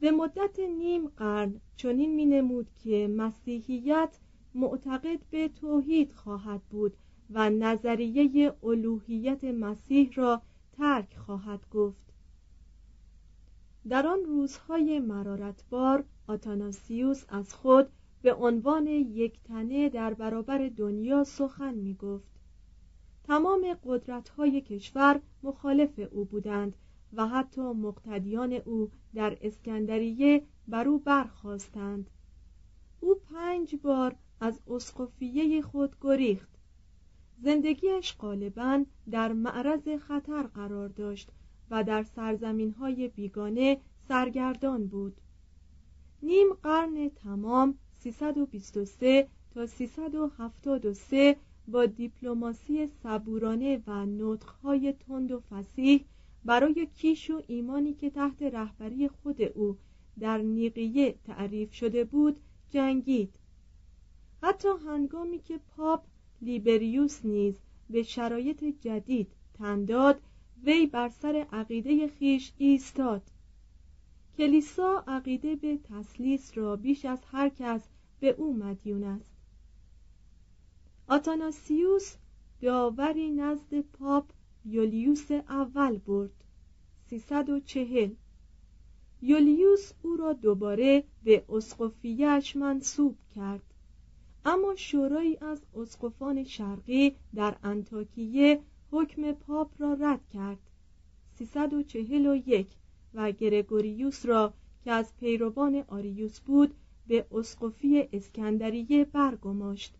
به 0.00 0.10
مدت 0.10 0.58
نیم 0.58 1.08
قرن 1.08 1.60
چنین 1.76 2.14
می 2.14 2.26
نمود 2.26 2.66
که 2.84 3.08
مسیحیت 3.16 4.18
معتقد 4.54 5.18
به 5.30 5.48
توحید 5.48 6.12
خواهد 6.12 6.62
بود 6.70 6.96
و 7.30 7.50
نظریه 7.50 8.54
الوهیت 8.64 9.44
مسیح 9.44 10.10
را 10.14 10.42
ترک 10.72 11.16
خواهد 11.16 11.68
گفت. 11.70 12.12
در 13.88 14.06
آن 14.06 14.24
روزهای 14.24 14.98
مرارتبار 14.98 16.04
آتاناسیوس 16.28 17.24
از 17.28 17.54
خود 17.54 17.88
به 18.22 18.34
عنوان 18.34 18.86
یک 18.86 19.40
تنه 19.44 19.88
در 19.88 20.14
برابر 20.14 20.68
دنیا 20.76 21.24
سخن 21.24 21.74
می 21.74 21.94
گفت 21.94 22.28
تمام 23.24 23.78
قدرت‌های 23.84 24.60
کشور 24.60 25.20
مخالف 25.42 26.00
او 26.12 26.24
بودند 26.24 26.76
و 27.12 27.28
حتی 27.28 27.60
مقتدیان 27.60 28.52
او 28.52 28.90
در 29.14 29.38
اسکندریه 29.40 30.42
بر 30.68 30.88
او 30.88 30.98
برخواستند 30.98 32.10
او 33.00 33.14
پنج 33.14 33.76
بار 33.76 34.16
از 34.40 34.60
اسقفیه 34.68 35.62
خود 35.62 35.96
گریخت. 36.00 36.48
زندگیش 37.38 38.16
غالبا 38.16 38.84
در 39.10 39.32
معرض 39.32 39.88
خطر 39.88 40.42
قرار 40.42 40.88
داشت 40.88 41.30
و 41.70 41.84
در 41.84 42.02
سرزمین 42.02 42.70
های 42.70 43.08
بیگانه 43.08 43.80
سرگردان 44.08 44.86
بود. 44.86 45.20
نیم 46.22 46.54
قرن 46.62 47.08
تمام 47.08 47.78
323 47.98 49.28
تا 49.54 49.66
373 49.66 51.36
با 51.68 51.86
دیپلماسی 51.86 52.88
صبورانه 53.02 53.82
و 53.86 54.06
نطقهای 54.06 54.92
تند 54.92 55.32
و 55.32 55.40
فسیح 55.40 56.04
برای 56.44 56.88
کیش 56.96 57.30
و 57.30 57.42
ایمانی 57.46 57.94
که 57.94 58.10
تحت 58.10 58.42
رهبری 58.42 59.08
خود 59.08 59.42
او 59.42 59.76
در 60.20 60.38
نیقیه 60.38 61.14
تعریف 61.26 61.74
شده 61.74 62.04
بود 62.04 62.36
جنگید. 62.70 63.34
حتی 64.42 64.68
هنگامی 64.86 65.38
که 65.38 65.60
پاپ 65.76 66.04
لیبریوس 66.42 67.24
نیز 67.24 67.54
به 67.90 68.02
شرایط 68.02 68.64
جدید 68.64 69.28
تنداد 69.58 70.20
وی 70.64 70.86
بر 70.86 71.08
سر 71.08 71.46
عقیده 71.52 72.08
خیش 72.08 72.52
ایستاد. 72.58 73.22
کلیسا 74.38 75.04
عقیده 75.06 75.56
به 75.56 75.78
تسلیس 75.84 76.58
را 76.58 76.76
بیش 76.76 77.04
از 77.04 77.18
هر 77.32 77.48
کس 77.48 77.88
به 78.20 78.28
او 78.28 78.56
مدیون 78.56 79.04
است. 79.04 79.30
آتاناسیوس 81.08 82.16
داوری 82.60 83.30
نزد 83.30 83.80
پاپ 83.80 84.24
یولیوس 84.64 85.30
اول 85.30 85.98
برد 85.98 86.44
340 87.06 88.10
یولیوس 89.22 89.92
او 90.02 90.16
را 90.16 90.32
دوباره 90.32 91.04
به 91.24 91.44
اسقفیهش 91.48 92.56
منصوب 92.56 93.16
کرد. 93.34 93.74
اما 94.44 94.74
شورایی 94.76 95.36
از 95.36 95.62
اسقفان 95.76 96.44
شرقی 96.44 97.16
در 97.34 97.56
انتاکیه 97.62 98.60
حکم 98.90 99.32
پاپ 99.32 99.70
را 99.78 99.92
رد 99.92 100.26
کرد 100.26 100.58
341 101.34 102.66
و 103.14 103.32
گرگوریوس 103.32 104.26
را 104.26 104.54
که 104.84 104.92
از 104.92 105.16
پیروان 105.16 105.84
آریوس 105.88 106.40
بود 106.40 106.74
به 107.06 107.26
اسقفی 107.32 108.08
اسکندریه 108.12 109.04
برگماشت. 109.04 109.94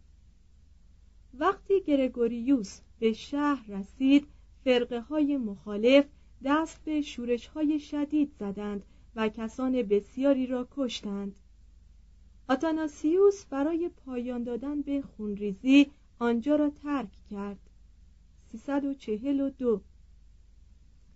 وقتی 1.34 1.80
گرگوریوس 1.80 2.80
به 2.98 3.12
شهر 3.12 3.70
رسید 3.70 4.26
فرقه 4.64 5.00
های 5.00 5.36
مخالف 5.36 6.04
دست 6.44 6.84
به 6.84 7.00
شورش 7.00 7.46
های 7.46 7.80
شدید 7.80 8.32
زدند 8.38 8.82
و 9.16 9.28
کسان 9.28 9.82
بسیاری 9.82 10.46
را 10.46 10.68
کشتند. 10.76 11.34
آتاناسیوس 12.48 13.44
برای 13.44 13.88
پایان 13.88 14.42
دادن 14.42 14.82
به 14.82 15.02
خونریزی 15.02 15.86
آنجا 16.18 16.56
را 16.56 16.70
ترک 16.70 17.08
کرد. 17.30 17.58
342 18.52 19.80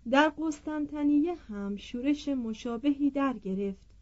در 0.09 0.29
قسطنطنیه 0.29 1.35
هم 1.35 1.75
شورش 1.75 2.27
مشابهی 2.27 3.09
در 3.09 3.33
گرفت. 3.33 3.93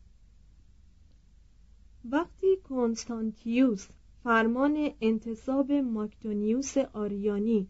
وقتی 2.05 2.57
کنستانتیوس 2.57 3.87
فرمان 4.23 4.89
انتصاب 5.01 5.71
ماکدونیوس 5.71 6.77
آریانی 6.77 7.67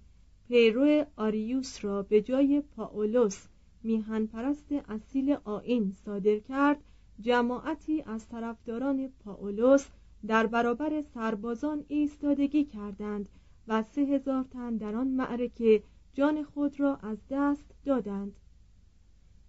پیرو 0.48 1.06
آریوس 1.16 1.86
را 1.86 2.04
به 2.04 2.22
جای 2.22 2.62
پاولوس 2.76 3.48
میهن 3.84 4.26
پرست 4.26 4.72
اصیل 4.72 5.38
آین 5.44 5.94
صادر 6.06 6.40
کرد 6.40 6.78
جماعتی 7.20 8.02
از 8.02 8.30
طرفداران 8.30 9.10
پاولوس 9.26 9.88
در 10.28 10.48
برابر 10.48 11.02
سربازان 11.14 11.86
ایستادگی 11.88 12.66
کردند 12.66 13.30
و 13.68 13.84
سه 13.84 14.02
هزار 14.02 14.44
تن 14.44 14.78
در 14.78 14.96
آن 14.96 15.08
معرکه 15.08 15.84
جان 16.14 16.44
خود 16.44 16.80
را 16.80 16.96
از 16.96 17.18
دست 17.30 17.66
دادند. 17.86 18.36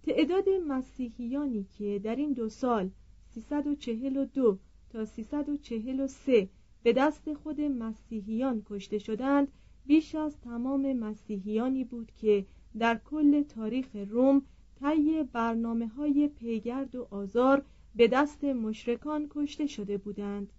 تعداد 0.02 0.44
مسیحیانی 0.68 1.64
که 1.78 2.00
در 2.04 2.16
این 2.16 2.32
دو 2.32 2.48
سال 2.48 2.90
342 3.28 4.58
تا 4.90 5.04
343 5.04 6.48
به 6.82 6.92
دست 6.92 7.34
خود 7.34 7.60
مسیحیان 7.60 8.62
کشته 8.66 8.98
شدند 8.98 9.48
بیش 9.86 10.14
از 10.14 10.40
تمام 10.40 10.92
مسیحیانی 10.92 11.84
بود 11.84 12.12
که 12.16 12.46
در 12.78 13.00
کل 13.04 13.42
تاریخ 13.42 13.96
روم 13.96 14.42
طی 14.80 15.22
برنامه 15.32 15.86
های 15.86 16.28
پیگرد 16.28 16.94
و 16.94 17.06
آزار 17.10 17.64
به 17.94 18.08
دست 18.08 18.44
مشرکان 18.44 19.26
کشته 19.30 19.66
شده 19.66 19.98
بودند. 19.98 20.52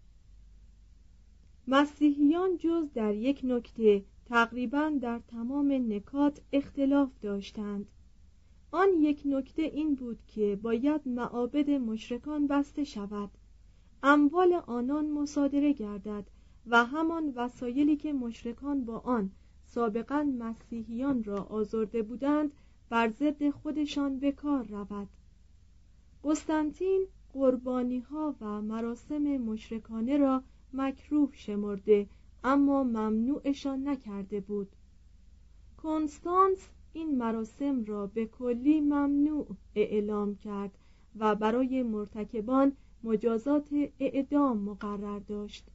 مسیحیان 1.68 2.58
جز 2.58 2.94
در 2.94 3.16
یک 3.16 3.42
نکته 3.44 4.04
تقریبا 4.26 4.94
در 5.02 5.20
تمام 5.28 5.72
نکات 5.94 6.42
اختلاف 6.54 7.10
داشتند. 7.22 7.86
آن 8.72 8.90
یک 8.94 9.22
نکته 9.26 9.62
این 9.62 9.96
بود 9.96 10.20
که 10.28 10.60
باید 10.62 11.02
معابد 11.06 11.70
مشرکان 11.70 12.48
بسته 12.48 12.84
شود. 12.84 13.30
اموال 14.04 14.54
آنان 14.54 15.12
مصادره 15.12 15.74
گردد 15.74 16.26
و 16.68 16.86
همان 16.86 17.34
وسایلی 17.36 17.96
که 17.96 18.14
مشرکان 18.14 18.86
با 18.86 19.00
آن 19.00 19.32
سابقا 19.66 20.24
مسیحیان 20.40 21.24
را 21.24 21.44
آزرده 21.44 22.04
بودند 22.04 22.52
بر 22.90 23.10
ضد 23.10 23.50
خودشان 23.50 24.20
به 24.20 24.32
کار 24.32 24.64
رود. 24.64 25.08
قسطنطین 26.24 27.08
قربانی 27.34 28.00
ها 28.00 28.36
و 28.42 28.62
مراسم 28.62 29.24
مشرکانه 29.24 30.18
را 30.18 30.44
مکروه 30.74 31.30
شمرده 31.34 32.08
اما 32.44 32.84
ممنوعشان 32.84 33.88
نکرده 33.88 34.40
بود. 34.40 34.70
کنستانس 35.78 36.68
این 36.94 37.18
مراسم 37.18 37.84
را 37.86 38.08
به 38.08 38.26
کلی 38.26 38.82
ممنوع 38.82 39.48
اعلام 39.76 40.36
کرد 40.36 40.78
و 41.16 41.36
برای 41.36 41.84
مرتکبان 41.84 42.72
مجازات 43.04 43.70
اعدام 44.00 44.58
مقرر 44.58 45.20
داشت. 45.20 45.66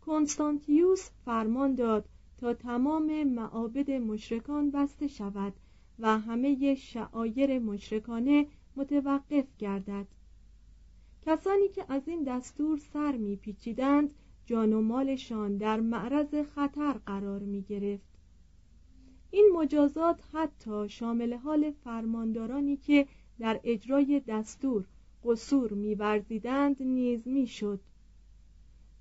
کنستانتیوس 0.00 1.10
فرمان 1.24 1.74
داد 1.74 2.08
تا 2.38 2.54
تمام 2.54 3.24
معابد 3.24 3.90
مشرکان 3.90 4.70
بسته 4.70 5.06
شود 5.06 5.52
و 5.98 6.18
همه 6.18 6.74
شعایر 6.74 7.58
مشرکانه 7.58 8.46
متوقف 8.76 9.46
گردد. 9.58 10.06
کسانی 11.26 11.68
که 11.68 11.84
از 11.88 12.08
این 12.08 12.22
دستور 12.22 12.78
سر 12.78 13.16
میپیچیدند 13.16 14.14
جان 14.46 14.72
و 14.72 14.80
مالشان 14.80 15.56
در 15.56 15.80
معرض 15.80 16.34
خطر 16.54 16.92
قرار 16.92 17.40
می 17.40 17.62
گرفت. 17.62 18.16
این 19.30 19.50
مجازات 19.54 20.20
حتی 20.32 20.88
شامل 20.88 21.34
حال 21.34 21.70
فرماندارانی 21.70 22.76
که 22.76 23.06
در 23.38 23.60
اجرای 23.64 24.22
دستور 24.28 24.84
قصور 25.24 25.72
میورزیدند 25.72 26.82
نیز 26.82 27.28
می‌شد 27.28 27.80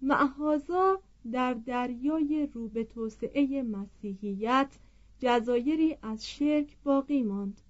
معهازا 0.01 0.99
در 1.31 1.53
دریای 1.53 2.49
رو 2.53 2.67
به 2.67 2.83
توسعه 2.83 3.63
مسیحیت 3.63 4.69
جزایری 5.19 5.97
از 6.01 6.29
شرک 6.29 6.77
باقی 6.83 7.23
ماند. 7.23 7.61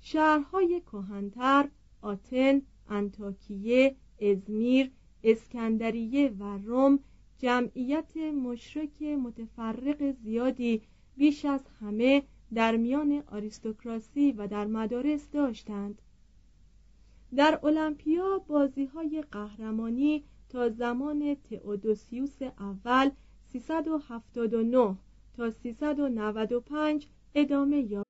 شهرهای 0.00 0.80
کهنتر 0.80 1.68
آتن 2.02 2.62
انتاکیه 2.88 3.96
ازمیر 4.20 4.90
اسکندریه 5.24 6.28
و 6.38 6.58
روم 6.58 6.98
جمعیت 7.38 8.16
مشرک 8.16 9.02
متفرق 9.02 10.10
زیادی 10.10 10.82
بیش 11.16 11.44
از 11.44 11.60
همه 11.80 12.22
در 12.54 12.76
میان 12.76 13.22
آریستوکراسی 13.26 14.32
و 14.32 14.46
در 14.46 14.66
مدارس 14.66 15.30
داشتند 15.30 16.02
در 17.36 17.60
المپیا 17.62 18.38
بازی 18.38 18.84
های 18.84 19.24
قهرمانی 19.32 20.24
تا 20.48 20.68
زمان 20.68 21.36
تئودوسیوس 21.50 22.42
اول 22.42 23.10
379 23.52 24.96
تا 25.36 25.50
395 25.50 27.06
ادامه 27.34 27.80
یافت. 27.80 28.09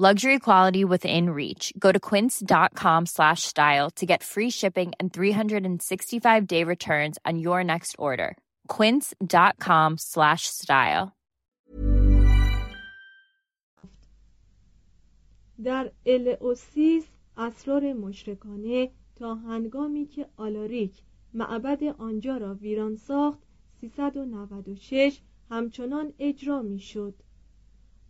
luxury 0.00 0.38
quality 0.38 0.84
within 0.84 1.30
reach 1.30 1.72
go 1.76 1.90
to 1.90 1.98
quince.com 1.98 3.04
slash 3.06 3.42
style 3.42 3.90
to 3.90 4.06
get 4.06 4.22
free 4.22 4.48
shipping 4.48 4.92
and 5.00 5.12
365 5.12 6.46
day 6.46 6.62
returns 6.62 7.18
on 7.24 7.40
your 7.40 7.64
next 7.64 7.96
order 7.98 8.36
quince.com 8.68 9.98
slash 9.98 10.46
style 10.46 11.12
در 15.64 15.90
الئوسیس 16.06 17.04
اسرار 17.36 17.92
مشرکانه 17.92 18.90
تا 19.16 19.34
هنگامی 19.34 20.06
که 20.06 20.28
آلاریک 20.36 21.02
معبد 21.34 21.84
آنجا 21.84 22.36
را 22.36 22.54
ویران 22.54 22.96
ساخت 22.96 23.38
396 23.80 25.20
همچنان 25.50 26.12
اجرا 26.18 26.62
می‌شد 26.62 27.14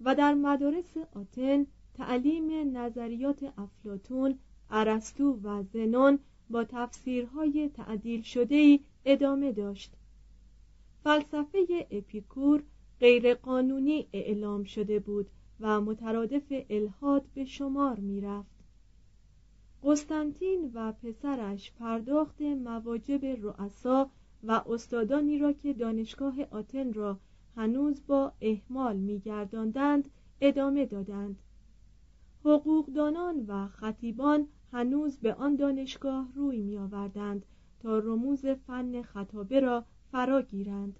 و 0.00 0.14
در 0.14 0.34
مدارس 0.34 0.96
آتن 1.14 1.66
تعلیم 1.98 2.76
نظریات 2.78 3.52
افلاتون 3.58 4.38
ارسطو 4.70 5.40
و 5.42 5.62
زنون 5.62 6.18
با 6.50 6.64
تفسیرهای 6.64 7.70
تعدیل 7.74 8.22
شده 8.22 8.80
ادامه 9.04 9.52
داشت 9.52 9.92
فلسفه 11.04 11.86
اپیکور 11.90 12.62
غیرقانونی 13.00 14.06
اعلام 14.12 14.64
شده 14.64 14.98
بود 14.98 15.26
و 15.60 15.80
مترادف 15.80 16.52
الهاد 16.70 17.24
به 17.34 17.44
شمار 17.44 18.00
می 18.00 18.20
رفت. 18.20 18.58
قسطنطین 19.82 20.70
و 20.74 20.92
پسرش 20.92 21.72
پرداخت 21.72 22.40
مواجب 22.40 23.24
رؤسا 23.24 24.10
و 24.42 24.62
استادانی 24.68 25.38
را 25.38 25.52
که 25.52 25.72
دانشگاه 25.72 26.42
آتن 26.50 26.92
را 26.92 27.18
هنوز 27.56 28.02
با 28.06 28.32
احمال 28.40 28.96
میگرداندند 28.96 30.10
ادامه 30.40 30.86
دادند 30.86 31.38
حقوقدانان 32.48 33.44
و 33.48 33.68
خطیبان 33.68 34.48
هنوز 34.72 35.16
به 35.18 35.34
آن 35.34 35.56
دانشگاه 35.56 36.28
روی 36.34 36.62
می 36.62 36.78
آوردند 36.78 37.46
تا 37.80 37.98
رموز 37.98 38.46
فن 38.46 39.02
خطابه 39.02 39.60
را 39.60 39.84
فرا 40.12 40.42
گیرند. 40.42 40.98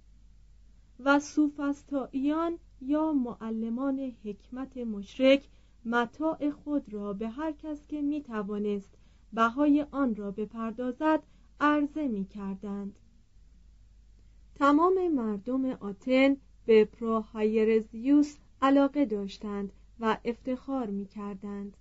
و 1.00 1.20
سوفستاییان 1.20 2.58
یا 2.80 3.12
معلمان 3.12 4.12
حکمت 4.24 4.76
مشرک 4.76 5.48
متاع 5.84 6.50
خود 6.50 6.92
را 6.92 7.12
به 7.12 7.28
هر 7.28 7.52
کس 7.52 7.86
که 7.86 8.02
می 8.02 8.22
توانست 8.22 8.94
بهای 9.32 9.86
آن 9.90 10.14
را 10.14 10.30
بپردازد 10.30 11.22
عرضه 11.60 12.08
می 12.08 12.24
کردند 12.24 12.98
تمام 14.54 15.08
مردم 15.08 15.64
آتن 15.64 16.36
به 16.66 16.84
پروهایرزیوس 16.84 18.36
علاقه 18.62 19.04
داشتند 19.04 19.72
و 20.00 20.18
افتخار 20.24 20.86
می 20.86 21.06
کردند 21.06 21.76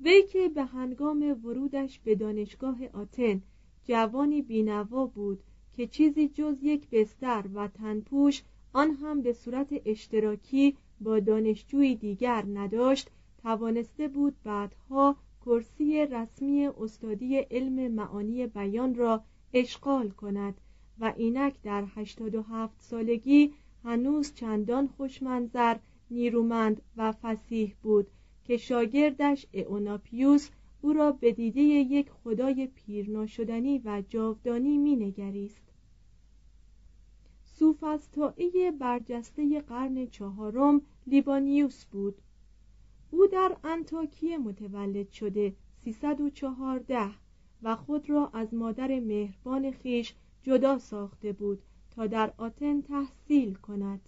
وی 0.00 0.22
که 0.22 0.48
به 0.48 0.64
هنگام 0.64 1.40
ورودش 1.44 1.98
به 1.98 2.14
دانشگاه 2.14 2.78
آتن 2.92 3.42
جوانی 3.84 4.42
بینوا 4.42 5.06
بود 5.06 5.42
که 5.76 5.86
چیزی 5.86 6.28
جز 6.28 6.56
یک 6.62 6.90
بستر 6.90 7.44
و 7.54 7.68
تنپوش 7.68 8.42
آن 8.72 8.90
هم 8.90 9.22
به 9.22 9.32
صورت 9.32 9.68
اشتراکی 9.84 10.76
با 11.00 11.20
دانشجوی 11.20 11.94
دیگر 11.94 12.44
نداشت 12.54 13.10
توانسته 13.42 14.08
بود 14.08 14.34
بعدها 14.44 15.16
کرسی 15.46 16.06
رسمی 16.06 16.66
استادی 16.66 17.36
علم 17.36 17.92
معانی 17.92 18.46
بیان 18.46 18.94
را 18.94 19.22
اشغال 19.54 20.10
کند 20.10 20.60
و 20.98 21.12
اینک 21.16 21.54
در 21.62 21.84
87 21.96 22.82
سالگی 22.82 23.52
هنوز 23.84 24.34
چندان 24.34 24.86
خوشمنظر 24.86 25.76
نیرومند 26.10 26.82
و 26.96 27.12
فسیح 27.12 27.74
بود 27.82 28.10
که 28.44 28.56
شاگردش 28.56 29.46
اوناپیوس 29.68 30.50
او 30.80 30.92
را 30.92 31.12
به 31.12 31.32
دیده 31.32 31.60
یک 31.60 32.10
خدای 32.10 32.66
پیرناشدنی 32.66 33.78
و 33.84 34.02
جاودانی 34.08 34.78
مینگریست. 34.78 35.62
سوفستایی 37.44 38.70
برجسته 38.70 39.60
قرن 39.60 40.06
چهارم 40.06 40.80
لیبانیوس 41.06 41.84
بود. 41.84 42.22
او 43.10 43.26
در 43.26 43.56
انتاکیه 43.64 44.38
متولد 44.38 45.10
شده 45.10 45.54
314 45.84 47.10
و 47.62 47.76
خود 47.76 48.10
را 48.10 48.30
از 48.32 48.54
مادر 48.54 49.00
مهربان 49.00 49.70
خیش 49.70 50.14
جدا 50.42 50.78
ساخته 50.78 51.32
بود 51.32 51.62
تا 51.90 52.06
در 52.06 52.32
آتن 52.36 52.80
تحصیل 52.80 53.54
کند. 53.54 54.00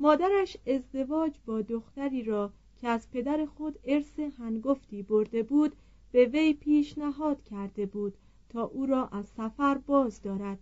مادرش 0.00 0.56
ازدواج 0.66 1.34
با 1.46 1.62
دختری 1.62 2.22
را 2.22 2.52
که 2.76 2.88
از 2.88 3.10
پدر 3.10 3.46
خود 3.46 3.78
ارث 3.84 4.18
هنگفتی 4.18 5.02
برده 5.02 5.42
بود 5.42 5.76
به 6.12 6.24
وی 6.26 6.54
پیشنهاد 6.54 7.42
کرده 7.42 7.86
بود 7.86 8.14
تا 8.48 8.62
او 8.62 8.86
را 8.86 9.06
از 9.06 9.26
سفر 9.26 9.78
باز 9.78 10.22
دارد 10.22 10.58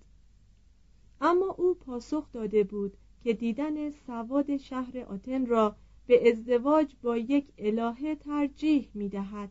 اما 1.21 1.47
او 1.59 1.75
پاسخ 1.75 2.33
داده 2.33 2.65
بود 2.65 2.97
که 3.25 3.33
دیدن 3.33 3.91
سواد 3.91 4.57
شهر 4.57 4.99
آتن 4.99 5.47
را 5.47 5.77
به 6.07 6.31
ازدواج 6.31 6.95
با 7.03 7.17
یک 7.17 7.53
الهه 7.59 8.15
ترجیح 8.15 8.89
می 8.95 9.09
دهد. 9.09 9.51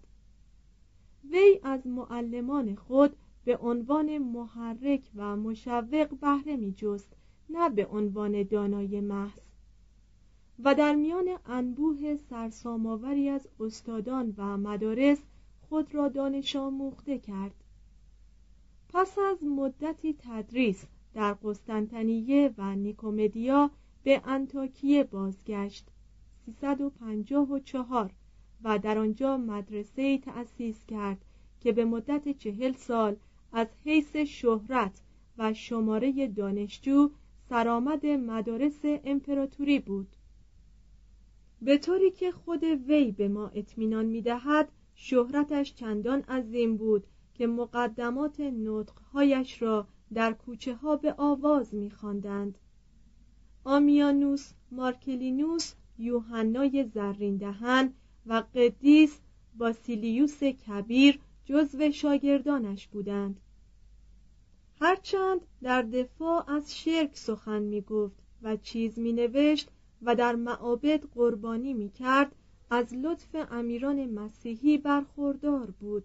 وی 1.31 1.59
از 1.63 1.87
معلمان 1.87 2.75
خود 2.75 3.15
به 3.45 3.57
عنوان 3.57 4.17
محرک 4.17 5.11
و 5.15 5.35
مشوق 5.35 6.09
بهره 6.19 6.55
می 6.55 6.71
جست 6.71 7.13
نه 7.49 7.69
به 7.69 7.85
عنوان 7.85 8.43
دانای 8.43 9.01
محض 9.01 9.39
و 10.59 10.75
در 10.75 10.95
میان 10.95 11.37
انبوه 11.45 12.15
سرساماوری 12.15 13.29
از 13.29 13.47
استادان 13.59 14.33
و 14.37 14.57
مدارس 14.57 15.17
خود 15.69 15.95
را 15.95 16.07
دانش 16.07 16.55
آموخته 16.55 17.19
کرد. 17.19 17.63
پس 18.89 19.17
از 19.31 19.43
مدتی 19.43 20.15
تدریس 20.19 20.85
در 21.13 21.33
قسطنطنیه 21.33 22.53
و 22.57 22.75
نیکومدیا 22.75 23.71
به 24.03 24.21
انتاکیه 24.25 25.03
بازگشت. 25.03 25.87
354 26.45 28.11
و 28.63 28.79
در 28.79 28.97
آنجا 28.97 29.37
مدرسه 29.37 30.17
تأسیس 30.17 30.85
کرد 30.85 31.25
که 31.61 31.71
به 31.71 31.85
مدت 31.85 32.37
چهل 32.37 32.73
سال 32.73 33.15
از 33.51 33.67
حیث 33.85 34.15
شهرت 34.15 35.01
و 35.37 35.53
شماره 35.53 36.27
دانشجو 36.27 37.09
سرآمد 37.49 38.05
مدارس 38.05 38.79
امپراتوری 38.83 39.79
بود. 39.79 40.07
به 41.63 41.77
طوری 41.77 42.11
که 42.11 42.31
خود 42.31 42.63
وی 42.63 43.11
به 43.11 43.27
ما 43.27 43.47
اطمینان 43.47 44.05
می‌دهد 44.05 44.71
شهرتش 44.95 45.73
چندان 45.73 46.21
عظیم 46.21 46.77
بود 46.77 47.07
که 47.33 47.47
مقدمات 47.47 48.39
نطقهایش 48.39 49.61
را 49.61 49.87
در 50.13 50.33
کوچه 50.33 50.75
ها 50.75 50.95
به 50.95 51.13
آواز 51.17 51.75
میخواندند. 51.75 52.57
آمیانوس 53.63 54.51
مارکلینوس 54.71 55.73
یوحنای 55.97 56.83
زرین 56.83 57.37
دهن 57.37 57.93
و 58.25 58.43
قدیس 58.55 59.19
باسیلیوس 59.57 60.43
کبیر 60.43 61.19
جزو 61.45 61.91
شاگردانش 61.91 62.87
بودند 62.87 63.39
هرچند 64.79 65.41
در 65.61 65.81
دفاع 65.81 66.51
از 66.51 66.77
شرک 66.77 67.17
سخن 67.17 67.61
می 67.61 67.81
گفت 67.81 68.15
و 68.41 68.55
چیز 68.55 68.99
می 68.99 69.13
نوشت 69.13 69.69
و 70.03 70.15
در 70.15 70.35
معابد 70.35 71.03
قربانی 71.05 71.73
می 71.73 71.89
کرد 71.89 72.35
از 72.69 72.93
لطف 72.93 73.35
امیران 73.51 74.05
مسیحی 74.05 74.77
برخوردار 74.77 75.71
بود. 75.71 76.03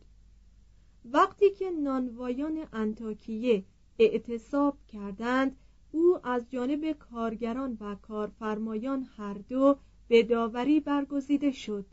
وقتی 1.05 1.51
که 1.51 1.71
نانوایان 1.71 2.67
انتاکیه 2.73 3.65
اعتصاب 3.99 4.79
کردند 4.89 5.57
او 5.93 6.19
از 6.27 6.51
جانب 6.51 6.93
کارگران 6.93 7.79
و 7.81 7.95
کارفرمایان 7.95 9.07
هر 9.17 9.35
دو 9.35 9.77
به 10.09 10.23
داوری 10.23 10.81
برگزیده 10.81 11.51
شد. 11.51 11.87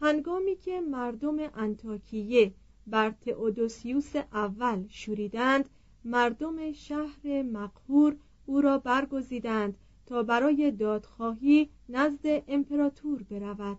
هنگامی 0.00 0.56
که 0.56 0.80
مردم 0.80 1.36
انتاکیه 1.54 2.52
بر 2.86 3.10
تئودوسیوس 3.10 4.16
اول 4.16 4.84
شوریدند 4.88 5.68
مردم 6.04 6.72
شهر 6.72 7.42
مقهور 7.42 8.16
او 8.46 8.60
را 8.60 8.78
برگزیدند 8.78 9.78
تا 10.06 10.22
برای 10.22 10.70
دادخواهی 10.70 11.70
نزد 11.88 12.42
امپراتور 12.48 13.22
برود. 13.22 13.78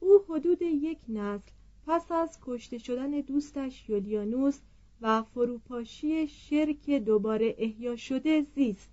او 0.00 0.24
حدود 0.28 0.62
یک 0.62 0.98
نسل 1.08 1.50
پس 1.86 2.12
از 2.12 2.38
کشته 2.42 2.78
شدن 2.78 3.10
دوستش 3.10 3.88
یولیانوس 3.88 4.60
و 5.00 5.22
فروپاشی 5.22 6.28
شرک 6.28 6.90
دوباره 6.90 7.54
احیا 7.58 7.96
شده 7.96 8.42
زیست. 8.42 8.90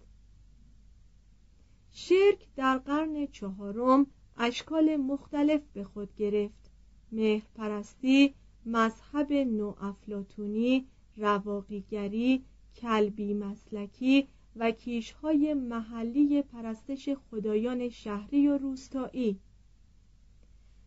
شرک 1.91 2.47
در 2.55 2.77
قرن 2.77 3.27
چهارم 3.27 4.07
اشکال 4.37 4.95
مختلف 4.95 5.61
به 5.73 5.83
خود 5.83 6.15
گرفت. 6.15 6.71
مهرپرستی 7.11 8.33
مذهب 8.65 9.33
نوافلاتونی 9.33 10.87
رواقیگری 11.17 12.43
کلبی 12.75 13.33
مسلکی 13.33 14.27
و 14.59 14.71
کیشهای 14.71 15.53
محلی 15.53 16.41
پرستش 16.41 17.09
خدایان 17.09 17.89
شهری 17.89 18.47
و 18.47 18.57
روستایی. 18.57 19.39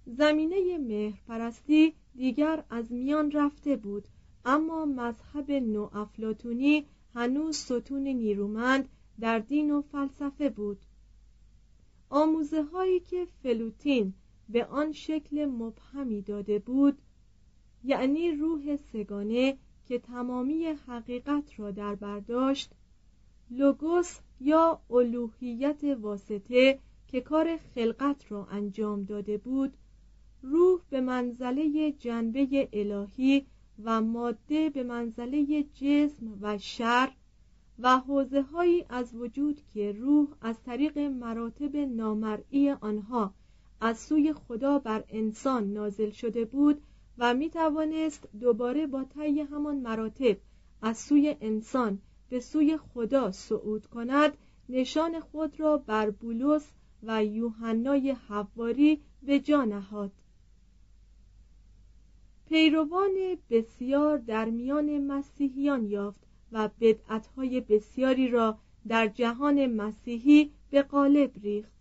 زمینه 0.07 0.79
مهرپرستی 0.79 1.95
دیگر 2.17 2.65
از 2.71 2.93
میان 2.93 3.31
رفته 3.31 3.77
بود 3.77 4.09
اما 4.45 4.85
مذهب 4.85 5.51
نوافلاتونی 5.51 6.87
هنوز 7.15 7.57
ستون 7.57 8.03
نیرومند 8.03 8.89
در 9.21 9.39
دین 9.39 9.71
و 9.71 9.83
فلسفه 9.83 10.51
بود. 10.51 10.79
آموزه 12.11 12.63
هایی 12.63 13.01
که 13.01 13.27
فلوتین 13.43 14.15
به 14.49 14.65
آن 14.65 14.93
شکل 14.93 15.47
مبهمی 15.47 16.23
داده 16.23 16.59
بود 16.59 16.99
یعنی 17.85 18.33
روح 18.33 18.77
سگانه 18.77 19.57
که 19.87 19.99
تمامی 19.99 20.65
حقیقت 20.65 21.61
را 21.61 21.71
در 21.71 21.95
برداشت 21.95 22.73
لوگوس 23.51 24.19
یا 24.41 24.81
الوهیت 24.91 25.85
واسطه 25.85 26.79
که 27.09 27.21
کار 27.21 27.57
خلقت 27.57 28.33
را 28.33 28.47
انجام 28.47 29.03
داده 29.05 29.39
بود 29.39 29.77
روح 30.43 30.81
به 30.91 31.01
منزله 31.01 31.93
جنبه 31.93 32.69
الهی 32.73 33.47
و 33.85 34.01
ماده 34.01 34.71
به 34.71 34.83
منزله 34.83 35.63
جسم 35.63 36.39
و 36.41 36.59
شر 36.59 37.13
و 37.79 37.99
حوزه 37.99 38.43
هایی 38.43 38.85
از 38.89 39.15
وجود 39.15 39.61
که 39.75 39.93
روح 39.93 40.29
از 40.41 40.63
طریق 40.63 40.99
مراتب 40.99 41.77
نامرئی 41.77 42.71
آنها 42.71 43.35
از 43.81 43.99
سوی 43.99 44.33
خدا 44.33 44.79
بر 44.79 45.05
انسان 45.09 45.73
نازل 45.73 46.11
شده 46.11 46.45
بود 46.45 46.83
و 47.19 47.35
می 47.35 47.51
توانست 47.51 48.29
دوباره 48.41 48.87
با 48.87 49.05
طی 49.05 49.41
همان 49.41 49.77
مراتب 49.77 50.37
از 50.83 50.99
سوی 50.99 51.37
انسان 51.41 51.99
به 52.31 52.41
سوی 52.41 52.77
خدا 52.77 53.33
صعود 53.33 53.87
کند 53.87 54.37
نشان 54.69 55.21
خود 55.21 55.61
را 55.61 55.79
بر 55.79 56.11
بولس 56.11 56.73
و 57.03 57.25
یوحنای 57.25 58.11
حواری 58.11 59.01
به 59.23 59.41
جا 59.41 59.65
نهاد. 59.65 60.13
پیروان 62.49 63.37
بسیار 63.51 64.19
در 64.19 64.45
میان 64.45 64.99
مسیحیان 65.07 65.87
یافت 65.87 66.21
و 66.53 66.71
بدعتهای 66.81 67.61
بسیاری 67.61 68.29
را 68.29 68.59
در 68.89 69.09
جهان 69.09 69.67
مسیحی 69.67 70.53
به 70.71 70.83
قالب 70.83 71.31
ریخت. 71.43 71.81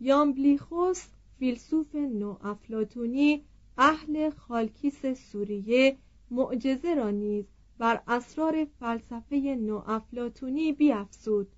یامبلیخوس 0.00 1.08
فیلسوف 1.38 1.94
نوافلاتونی 1.94 3.44
اهل 3.78 4.30
خالکیس 4.30 5.06
سوریه 5.06 5.96
معجزه 6.30 6.94
را 6.94 7.10
نیز 7.10 7.44
بر 7.80 8.02
اسرار 8.08 8.64
فلسفه 8.64 9.36
نوافلاتونی 9.60 10.72
بیافزود. 10.72 11.48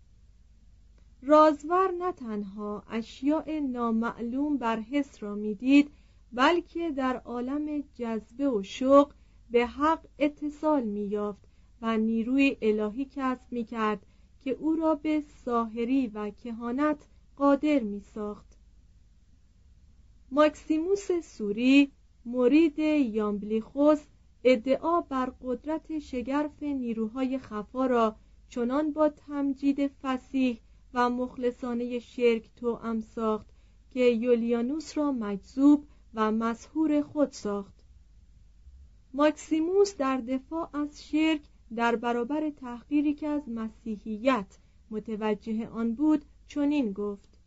رازور 1.23 1.91
نه 1.91 2.13
تنها 2.13 2.85
اشیاء 2.91 3.61
نامعلوم 3.61 4.57
بر 4.57 4.81
حس 4.81 5.23
را 5.23 5.35
می‌دید 5.35 5.91
بلکه 6.33 6.91
در 6.91 7.17
عالم 7.17 7.85
جذبه 7.95 8.49
و 8.49 8.63
شوق 8.63 9.13
به 9.51 9.67
حق 9.67 10.07
اتصال 10.19 10.83
میافت 10.83 11.49
و 11.83 11.99
نیروی 11.99 12.57
الهی 12.63 13.05
کسب 13.05 13.53
می‌کرد 13.53 14.07
که 14.41 14.51
او 14.51 14.75
را 14.75 14.95
به 14.95 15.21
ساهری 15.45 16.07
و 16.07 16.31
کهانت 16.31 17.07
قادر 17.37 17.79
میساخت. 17.79 18.59
ماکسیموس 20.31 21.13
سوری 21.13 21.93
مرید 22.25 22.79
یامبلیخوس 22.79 24.07
ادعا 24.45 25.01
بر 25.01 25.33
قدرت 25.43 25.99
شگرف 25.99 26.63
نیروهای 26.63 27.39
خفا 27.39 27.87
را 27.87 28.17
چنان 28.49 28.93
با 28.93 29.09
تمجید 29.09 29.87
فسیح 30.03 30.61
و 30.95 31.11
مخلصانه 31.11 31.99
شرک 31.99 32.51
تو 32.57 33.01
ساخت 33.01 33.47
که 33.91 34.01
یولیانوس 34.01 34.99
را 34.99 35.13
مجذوب 35.13 35.87
و 36.15 36.33
مسهور 36.33 37.03
خود 37.03 37.33
ساخت. 37.33 37.75
ماکسیموس 39.15 39.97
در 39.97 40.17
دفاع 40.17 40.69
از 40.73 41.05
شرک 41.05 41.41
در 41.77 41.97
برابر 41.97 42.51
تحقیری 42.51 43.15
که 43.15 43.29
از 43.29 43.49
مسیحیت 43.49 44.59
متوجه 44.91 45.69
آن 45.69 45.95
بود 45.95 46.25
چنین 46.47 46.93
گفت. 46.93 47.39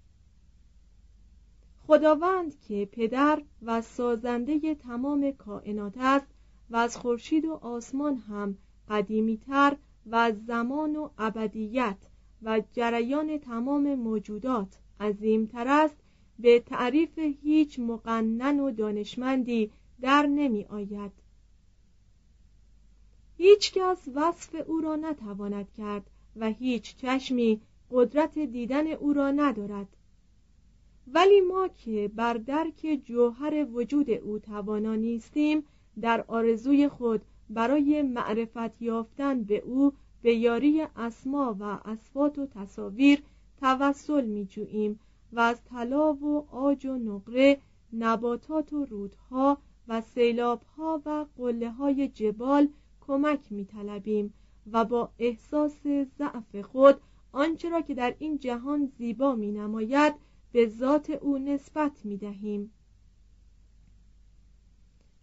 خداوند 1.88 2.60
که 2.60 2.90
پدر 2.92 3.42
و 3.62 3.82
سازنده 3.82 4.76
تمام 4.76 5.32
کائنات 5.32 5.94
است 5.98 6.35
و 6.70 6.76
از 6.76 6.98
خورشید 6.98 7.46
و 7.46 7.54
آسمان 7.54 8.18
هم 8.18 8.58
قدیمیتر 8.90 9.78
و 10.06 10.16
از 10.16 10.46
زمان 10.46 10.96
و 10.96 11.10
ابدیت 11.18 11.98
و 12.42 12.62
جریان 12.74 13.38
تمام 13.38 13.96
موجودات 13.96 14.78
عظیمتر 15.00 15.68
است 15.68 15.96
به 16.40 16.60
تعریف 16.60 17.20
هیچ 17.20 17.80
مقنن 17.80 18.60
و 18.60 18.72
دانشمندی 18.72 19.72
در 20.02 20.26
نمی 20.26 20.66
آید 20.66 21.12
هیچ 23.38 23.74
کس 23.74 24.08
وصف 24.16 24.56
او 24.68 24.82
را 24.82 24.96
نتواند 24.96 25.72
کرد 25.72 26.10
و 26.36 26.50
هیچ 26.50 26.96
چشمی 26.98 27.62
قدرت 27.92 28.40
دیدن 28.40 28.88
او 28.88 29.14
را 29.14 29.32
ندارد. 29.32 29.88
ولی 31.08 31.42
ما 31.42 31.68
که 31.68 32.12
بر 32.16 32.34
درک 32.34 33.02
جوهر 33.04 33.66
وجود 33.74 34.10
او 34.10 34.40
توانا 34.40 34.96
نیستیم 34.96 35.64
در 36.02 36.26
آرزوی 36.28 36.90
خود 36.90 37.22
برای 37.50 38.02
معرفت 38.02 38.82
یافتن 38.82 39.44
به 39.44 39.58
او 39.58 39.94
به 40.22 40.36
یاری 40.36 40.82
اسما 40.96 41.56
و 41.60 41.64
اسفات 41.64 42.40
و 42.40 42.46
تصاویر 42.46 43.24
توسل 43.60 44.26
می 44.26 44.46
جوییم 44.46 45.00
و 45.34 45.40
از 45.40 45.64
طلا 45.66 46.14
و 46.14 46.48
آج 46.52 46.86
و 46.86 46.98
نقره 46.98 47.58
نباتات 47.94 48.74
و 48.74 48.86
رودها 48.86 49.58
و 49.88 50.02
سیلابها 50.02 51.02
و 51.06 51.26
قله 51.38 51.72
های 51.72 52.08
جبال 52.08 52.68
کمک 53.02 53.52
می 53.52 53.66
طلبیم 53.66 54.34
و 54.72 54.86
با 54.86 55.12
احساس 55.20 55.82
ضعف 56.18 56.56
خود 56.56 57.02
آنچه 57.32 57.70
را 57.70 57.82
که 57.82 57.94
در 57.94 58.16
این 58.20 58.38
جهان 58.38 58.86
زیبا 58.86 59.36
می 59.36 59.52
نماید 59.52 60.14
به 60.52 60.68
ذات 60.68 61.10
او 61.10 61.38
نسبت 61.38 62.06
می 62.06 62.18
دهیم 62.18 62.72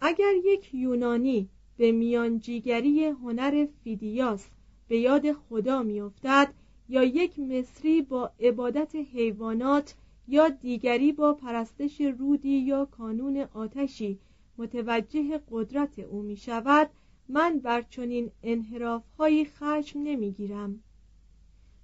اگر 0.04 0.32
یک 0.44 0.74
یونانی 0.74 1.48
به 1.76 1.92
میانجیگری 1.92 3.04
هنر 3.04 3.66
فیدیاس 3.84 4.48
به 4.88 4.98
یاد 4.98 5.32
خدا 5.32 5.82
میافتد 5.82 6.54
یا 6.88 7.02
یک 7.02 7.38
مصری 7.38 8.02
با 8.02 8.30
عبادت 8.40 8.94
حیوانات 8.94 9.94
یا 10.28 10.48
دیگری 10.48 11.12
با 11.12 11.32
پرستش 11.32 12.00
رودی 12.00 12.58
یا 12.58 12.84
کانون 12.84 13.36
آتشی 13.54 14.18
متوجه 14.58 15.40
قدرت 15.50 15.98
او 15.98 16.22
می 16.22 16.36
شود 16.36 16.90
من 17.28 17.58
بر 17.58 17.82
چنین 17.82 18.30
انحراف 18.42 19.02
هایی 19.18 19.44
خشم 19.44 19.98
نمی‌گیرم. 19.98 20.82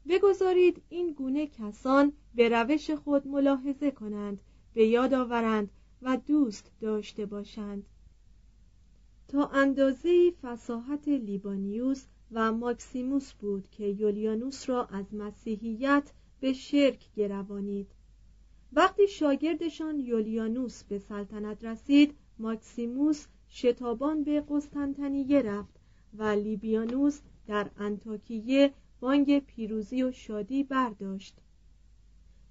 بگذارید 0.09 0.83
این 0.89 1.13
گونه 1.13 1.47
کسان 1.47 2.13
به 2.35 2.49
روش 2.49 2.91
خود 2.91 3.27
ملاحظه 3.27 3.91
کنند 3.91 4.41
به 4.75 4.87
یاد 4.87 5.15
آورند 5.15 5.71
و 6.03 6.17
دوست 6.17 6.73
داشته 6.81 7.27
باشند. 7.27 7.85
تا 9.29 9.47
اندازه 9.47 10.31
فساحت 10.43 11.09
لیبانیوس 11.09 12.07
و 12.33 12.53
ماکسیموس 12.53 13.33
بود 13.33 13.71
که 13.71 13.85
یولیانوس 13.87 14.69
را 14.69 14.85
از 14.85 15.15
مسیحیت 15.15 16.13
به 16.41 16.53
شرک 16.53 17.13
گروانید. 17.17 17.87
وقتی 18.73 19.09
شاگردشان 19.09 20.01
یولیانوس 20.01 20.85
به 20.85 20.99
سلطنت 20.99 21.65
رسید 21.65 22.15
ماکسیموس 22.39 23.27
شتابان 23.49 24.25
به 24.25 24.45
قسطنطنیه 24.49 25.43
رفت 25.43 25.81
و 26.15 26.23
لیبیانوس 26.23 27.21
در 27.47 27.71
انتاکیه 27.79 28.73
بانگ 29.01 29.39
پیروزی 29.39 30.03
و 30.03 30.13
شادی 30.13 30.65
برداشت. 30.65 31.37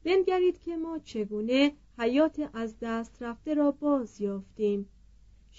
بنگرید 0.04 0.60
که 0.60 0.78
ما 0.78 1.00
چگونه 1.00 1.72
حیات 1.98 2.50
از 2.54 2.76
دست 2.82 3.22
رفته 3.22 3.54
را 3.54 3.72
باز 3.72 4.22
یافتیم 4.22 4.90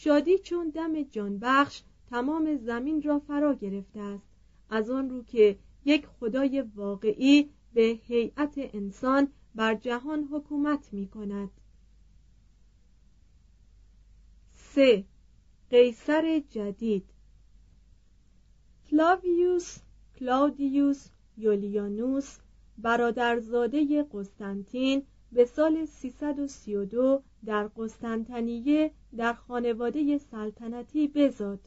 شادی 0.00 0.38
چون 0.38 0.70
دم 0.70 1.02
جانبخش 1.02 1.82
تمام 2.10 2.56
زمین 2.56 3.02
را 3.02 3.18
فرا 3.18 3.54
گرفته 3.54 4.00
است. 4.00 4.26
از 4.70 4.90
آن 4.90 5.10
رو 5.10 5.22
که 5.22 5.58
یک 5.84 6.06
خدای 6.06 6.60
واقعی 6.62 7.50
به 7.74 7.98
هیئت 8.02 8.54
انسان 8.56 9.28
بر 9.54 9.74
جهان 9.74 10.28
حکومت 10.32 10.92
می 10.92 11.08
کند. 11.08 11.50
سه. 14.54 15.04
قیصر 15.70 16.42
جدید. 16.50 17.04
فلاویوس 18.90 19.78
کلاودیوس 20.18 21.08
یولیانوس 21.36 22.38
برادرزاده 22.78 24.02
قسطنطین 24.12 25.02
به 25.32 25.44
سال 25.44 25.84
332 25.84 27.22
در 27.44 27.68
قسطنطنیه 27.76 28.90
در 29.16 29.32
خانواده 29.32 30.18
سلطنتی 30.18 31.08
بزاد. 31.08 31.60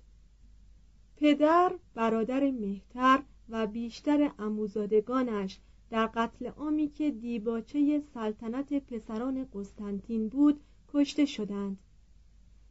پدر 1.18 1.76
برادر 1.94 2.52
مهتر 2.52 3.24
و 3.50 3.68
بیشتر 3.68 4.32
اموزادگانش 4.40 5.60
در 5.90 6.08
قتل 6.08 6.48
عامی 6.48 6.88
که 6.88 7.12
دیباچه 7.12 8.02
سلطنت 8.14 8.74
پسران 8.74 9.48
قسطنطین 9.54 10.30
بود 10.30 10.62
کشته 10.94 11.26
شدند. 11.26 11.78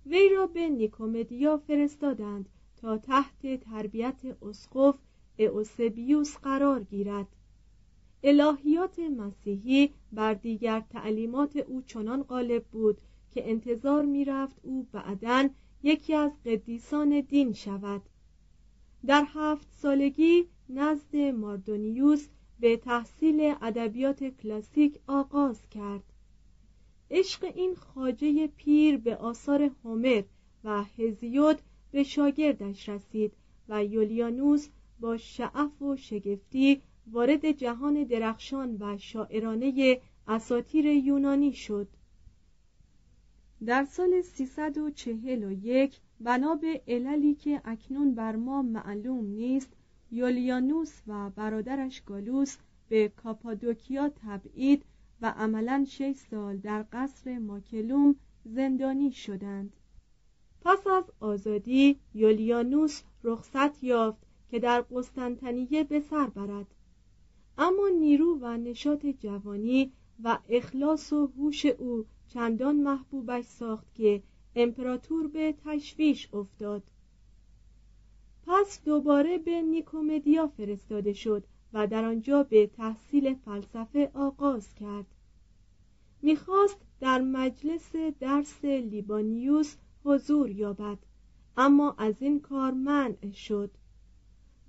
وی 0.06 0.28
را 0.28 0.46
به 0.46 0.68
نیکومدیا 0.68 1.56
فرستادند 1.58 2.48
تا 2.76 2.98
تحت 2.98 3.60
تربیت 3.60 4.36
اسقف 4.42 4.94
اوسبیوس 5.38 6.36
قرار 6.36 6.82
گیرد. 6.82 7.28
الهیات 8.24 8.98
مسیحی 8.98 9.90
بر 10.12 10.34
دیگر 10.34 10.80
تعلیمات 10.80 11.56
او 11.56 11.82
چنان 11.82 12.22
غالب 12.22 12.64
بود 12.64 13.00
که 13.34 13.50
انتظار 13.50 14.04
می‌رفت 14.04 14.56
او 14.62 14.86
بعدا 14.92 15.48
یکی 15.82 16.14
از 16.14 16.32
قدیسان 16.46 17.20
دین 17.20 17.52
شود. 17.52 18.02
در 19.06 19.26
هفت 19.28 19.68
سالگی 19.70 20.48
نزد 20.68 21.16
ماردونیوس 21.16 22.28
به 22.60 22.76
تحصیل 22.76 23.54
ادبیات 23.62 24.24
کلاسیک 24.24 24.98
آغاز 25.06 25.68
کرد. 25.68 26.02
عشق 27.10 27.52
این 27.54 27.74
خاجه 27.74 28.46
پیر 28.46 28.96
به 28.96 29.16
آثار 29.16 29.70
هومر 29.84 30.22
و 30.64 30.84
هزیود 30.98 31.58
به 31.92 32.02
شاگردش 32.02 32.88
رسید 32.88 33.32
و 33.68 33.84
یولیانوس 33.84 34.68
با 35.00 35.16
شعف 35.16 35.82
و 35.82 35.96
شگفتی 35.96 36.82
وارد 37.06 37.50
جهان 37.50 38.04
درخشان 38.04 38.76
و 38.80 38.98
شاعرانه 38.98 40.00
اساتیر 40.28 40.86
یونانی 40.86 41.52
شد. 41.52 41.88
در 43.66 43.84
سال 43.84 44.22
341 44.22 46.00
بنا 46.20 46.54
به 46.54 46.82
عللی 46.88 47.34
که 47.34 47.60
اکنون 47.64 48.14
بر 48.14 48.36
ما 48.36 48.62
معلوم 48.62 49.24
نیست 49.24 49.72
یولیانوس 50.10 51.00
و 51.06 51.30
برادرش 51.30 52.00
گالوس 52.00 52.56
به 52.88 53.08
کاپادوکیا 53.08 54.08
تبعید 54.08 54.84
و 55.22 55.30
عملا 55.36 55.84
شش 55.88 56.14
سال 56.30 56.56
در 56.56 56.84
قصر 56.92 57.38
ماکلوم 57.38 58.16
زندانی 58.44 59.12
شدند. 59.12 59.72
پس 60.62 60.86
از 60.86 61.04
آزادی 61.20 61.98
یولیانوس 62.14 63.02
رخصت 63.24 63.84
یافت 63.84 64.26
که 64.50 64.58
در 64.58 64.80
قسطنطنیه 64.80 65.84
به 65.84 66.00
سر 66.00 66.26
برد. 66.26 66.66
اما 67.62 67.88
نیرو 67.88 68.38
و 68.40 68.56
نشاط 68.56 69.06
جوانی 69.06 69.92
و 70.24 70.38
اخلاص 70.48 71.12
و 71.12 71.26
هوش 71.26 71.66
او 71.66 72.04
چندان 72.28 72.76
محبوبش 72.76 73.44
ساخت 73.44 73.94
که 73.94 74.22
امپراتور 74.56 75.28
به 75.28 75.54
تشویش 75.64 76.28
افتاد. 76.34 76.82
پس 78.46 78.84
دوباره 78.84 79.38
به 79.38 79.62
نیکومدیا 79.62 80.48
فرستاده 80.48 81.12
شد 81.12 81.44
و 81.72 81.86
در 81.86 82.04
آنجا 82.04 82.42
به 82.42 82.66
تحصیل 82.66 83.34
فلسفه 83.34 84.10
آغاز 84.14 84.74
کرد. 84.74 85.06
می‌خواست 86.22 86.78
در 87.00 87.20
مجلس 87.20 87.96
درس 88.20 88.64
لیبانیوس 88.64 89.76
حضور 90.04 90.50
یابد 90.50 90.98
اما 91.56 91.94
از 91.98 92.22
این 92.22 92.40
کار 92.40 92.72
منع 92.72 93.32
شد. 93.32 93.70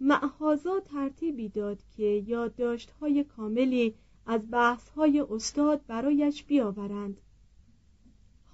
معهازا 0.03 0.79
ترتیبی 0.79 1.49
داد 1.49 1.79
که 1.97 2.03
یادداشت‌های 2.03 3.23
کاملی 3.23 3.93
از 4.25 4.51
بحث‌های 4.51 5.19
استاد 5.19 5.81
برایش 5.87 6.43
بیاورند. 6.43 7.21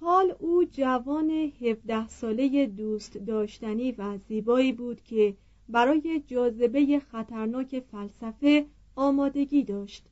حال 0.00 0.34
او 0.38 0.64
جوان 0.64 1.30
هفده 1.30 2.08
ساله 2.08 2.66
دوست 2.66 3.18
داشتنی 3.18 3.92
و 3.92 4.18
زیبایی 4.18 4.72
بود 4.72 5.02
که 5.02 5.36
برای 5.68 6.22
جاذبه 6.26 6.98
خطرناک 6.98 7.80
فلسفه 7.80 8.66
آمادگی 8.96 9.62
داشت. 9.62 10.04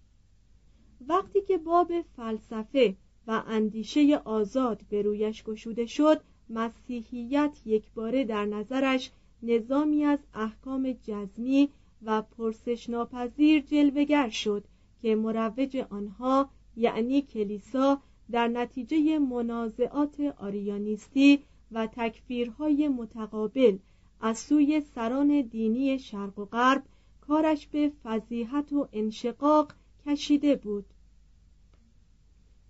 وقتی 1.09 1.40
که 1.40 1.59
باب 1.59 1.92
فلسفه 2.16 2.96
و 3.27 3.42
اندیشه 3.46 4.16
آزاد 4.25 4.83
به 4.90 5.03
رویش 5.03 5.44
گشوده 5.44 5.87
شد 5.87 6.20
مسیحیت 6.49 7.61
یکباره 7.66 8.25
در 8.25 8.44
نظرش 8.44 9.11
نظامی 9.42 10.05
از 10.05 10.18
احکام 10.35 10.92
جزمی 10.92 11.68
و 12.03 12.22
پرسش 12.22 12.90
ناپذیر 12.90 13.61
جلوگر 13.61 14.29
شد 14.29 14.64
که 15.03 15.16
مروج 15.16 15.77
آنها 15.90 16.51
یعنی 16.77 17.22
کلیسا 17.22 18.03
در 18.31 18.49
نتیجه 18.49 19.18
منازعات 19.18 20.20
آریانیستی 20.20 21.42
و 21.72 21.87
تکفیرهای 21.87 22.88
متقابل 22.88 23.79
از 24.20 24.38
سوی 24.38 24.81
سران 24.81 25.40
دینی 25.40 25.99
شرق 25.99 26.38
و 26.38 26.44
غرب 26.44 26.83
کارش 27.20 27.66
به 27.66 27.92
فضیحت 28.05 28.72
و 28.72 28.88
انشقاق 28.92 29.75
کشیده 30.07 30.57
بود. 30.57 30.85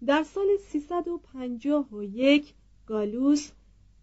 در 0.07 0.23
سال 0.23 0.47
351 0.57 2.55
گالوس 2.87 3.51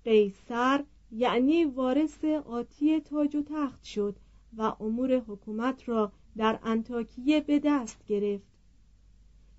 قیصر 0.03 0.83
یعنی 1.15 1.65
وارث 1.65 2.25
آتی 2.25 2.99
تاج 2.99 3.35
و 3.35 3.41
تخت 3.41 3.83
شد 3.83 4.15
و 4.57 4.61
امور 4.79 5.19
حکومت 5.19 5.89
را 5.89 6.11
در 6.37 6.59
انتاکیه 6.63 7.41
به 7.41 7.59
دست 7.59 8.05
گرفت. 8.05 8.53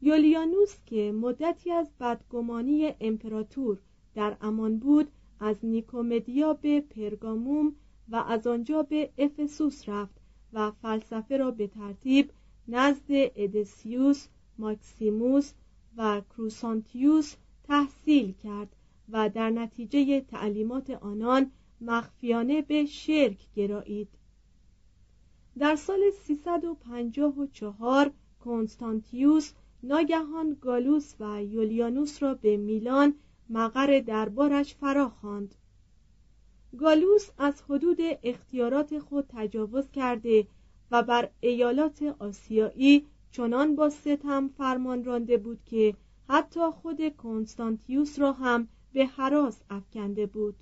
یولیانوس 0.03 0.77
که 0.87 1.13
مدتی 1.13 1.71
از 1.71 1.91
بدگمانی 2.01 2.95
امپراتور 3.01 3.79
در 4.15 4.37
امان 4.41 4.79
بود 4.79 5.09
از 5.41 5.57
نیکومدیا 5.63 6.53
به 6.53 6.81
پرگاموم 6.81 7.75
و 8.09 8.17
از 8.17 8.47
آنجا 8.47 8.83
به 8.83 9.11
افسوس 9.19 9.89
رفت 9.89 10.21
و 10.53 10.71
فلسفه 10.71 11.37
را 11.37 11.51
به 11.51 11.67
ترتیب 11.67 12.31
نزد 12.69 13.05
ادسیوس، 13.09 14.27
ماکسیموس 14.59 15.53
و 15.97 16.21
کروسانتیوس 16.21 17.35
تحصیل 17.65 18.33
کرد. 18.33 18.77
و 19.09 19.29
در 19.29 19.51
نتیجه 19.51 20.21
تعلیمات 20.21 20.91
آنان 20.91 21.51
مخفیانه 21.81 22.63
به 22.63 22.87
شرک 22.87 23.39
گرایید 23.57 24.09
در 25.59 25.77
سال 25.77 26.11
354 26.11 28.13
کنستانتیوس 28.41 29.53
ناگهان 29.83 30.57
گالوس 30.61 31.15
و 31.21 31.45
یولیانوس 31.45 32.23
را 32.23 32.35
به 32.35 32.57
میلان 32.57 33.15
مقر 33.51 34.01
دربارش 34.01 34.75
فرا 34.75 35.09
خواند. 35.09 35.55
گالوس 36.79 37.31
از 37.39 37.63
حدود 37.69 37.99
اختیارات 38.23 38.99
خود 38.99 39.27
تجاوز 39.29 39.91
کرده 39.91 40.47
و 40.91 41.03
بر 41.03 41.31
ایالات 41.41 42.03
آسیایی 42.19 43.07
چنان 43.31 43.77
با 43.77 43.91
ستم 43.91 44.49
فرمان 44.49 45.05
رانده 45.05 45.39
بود 45.39 45.65
که 45.65 45.95
حتی 46.29 46.71
خود 46.71 47.17
کنستانتیوس 47.17 48.19
را 48.19 48.33
هم 48.33 48.69
به 48.95 49.07
حراس 49.07 49.63
افکنده 49.71 50.27
بود. 50.27 50.57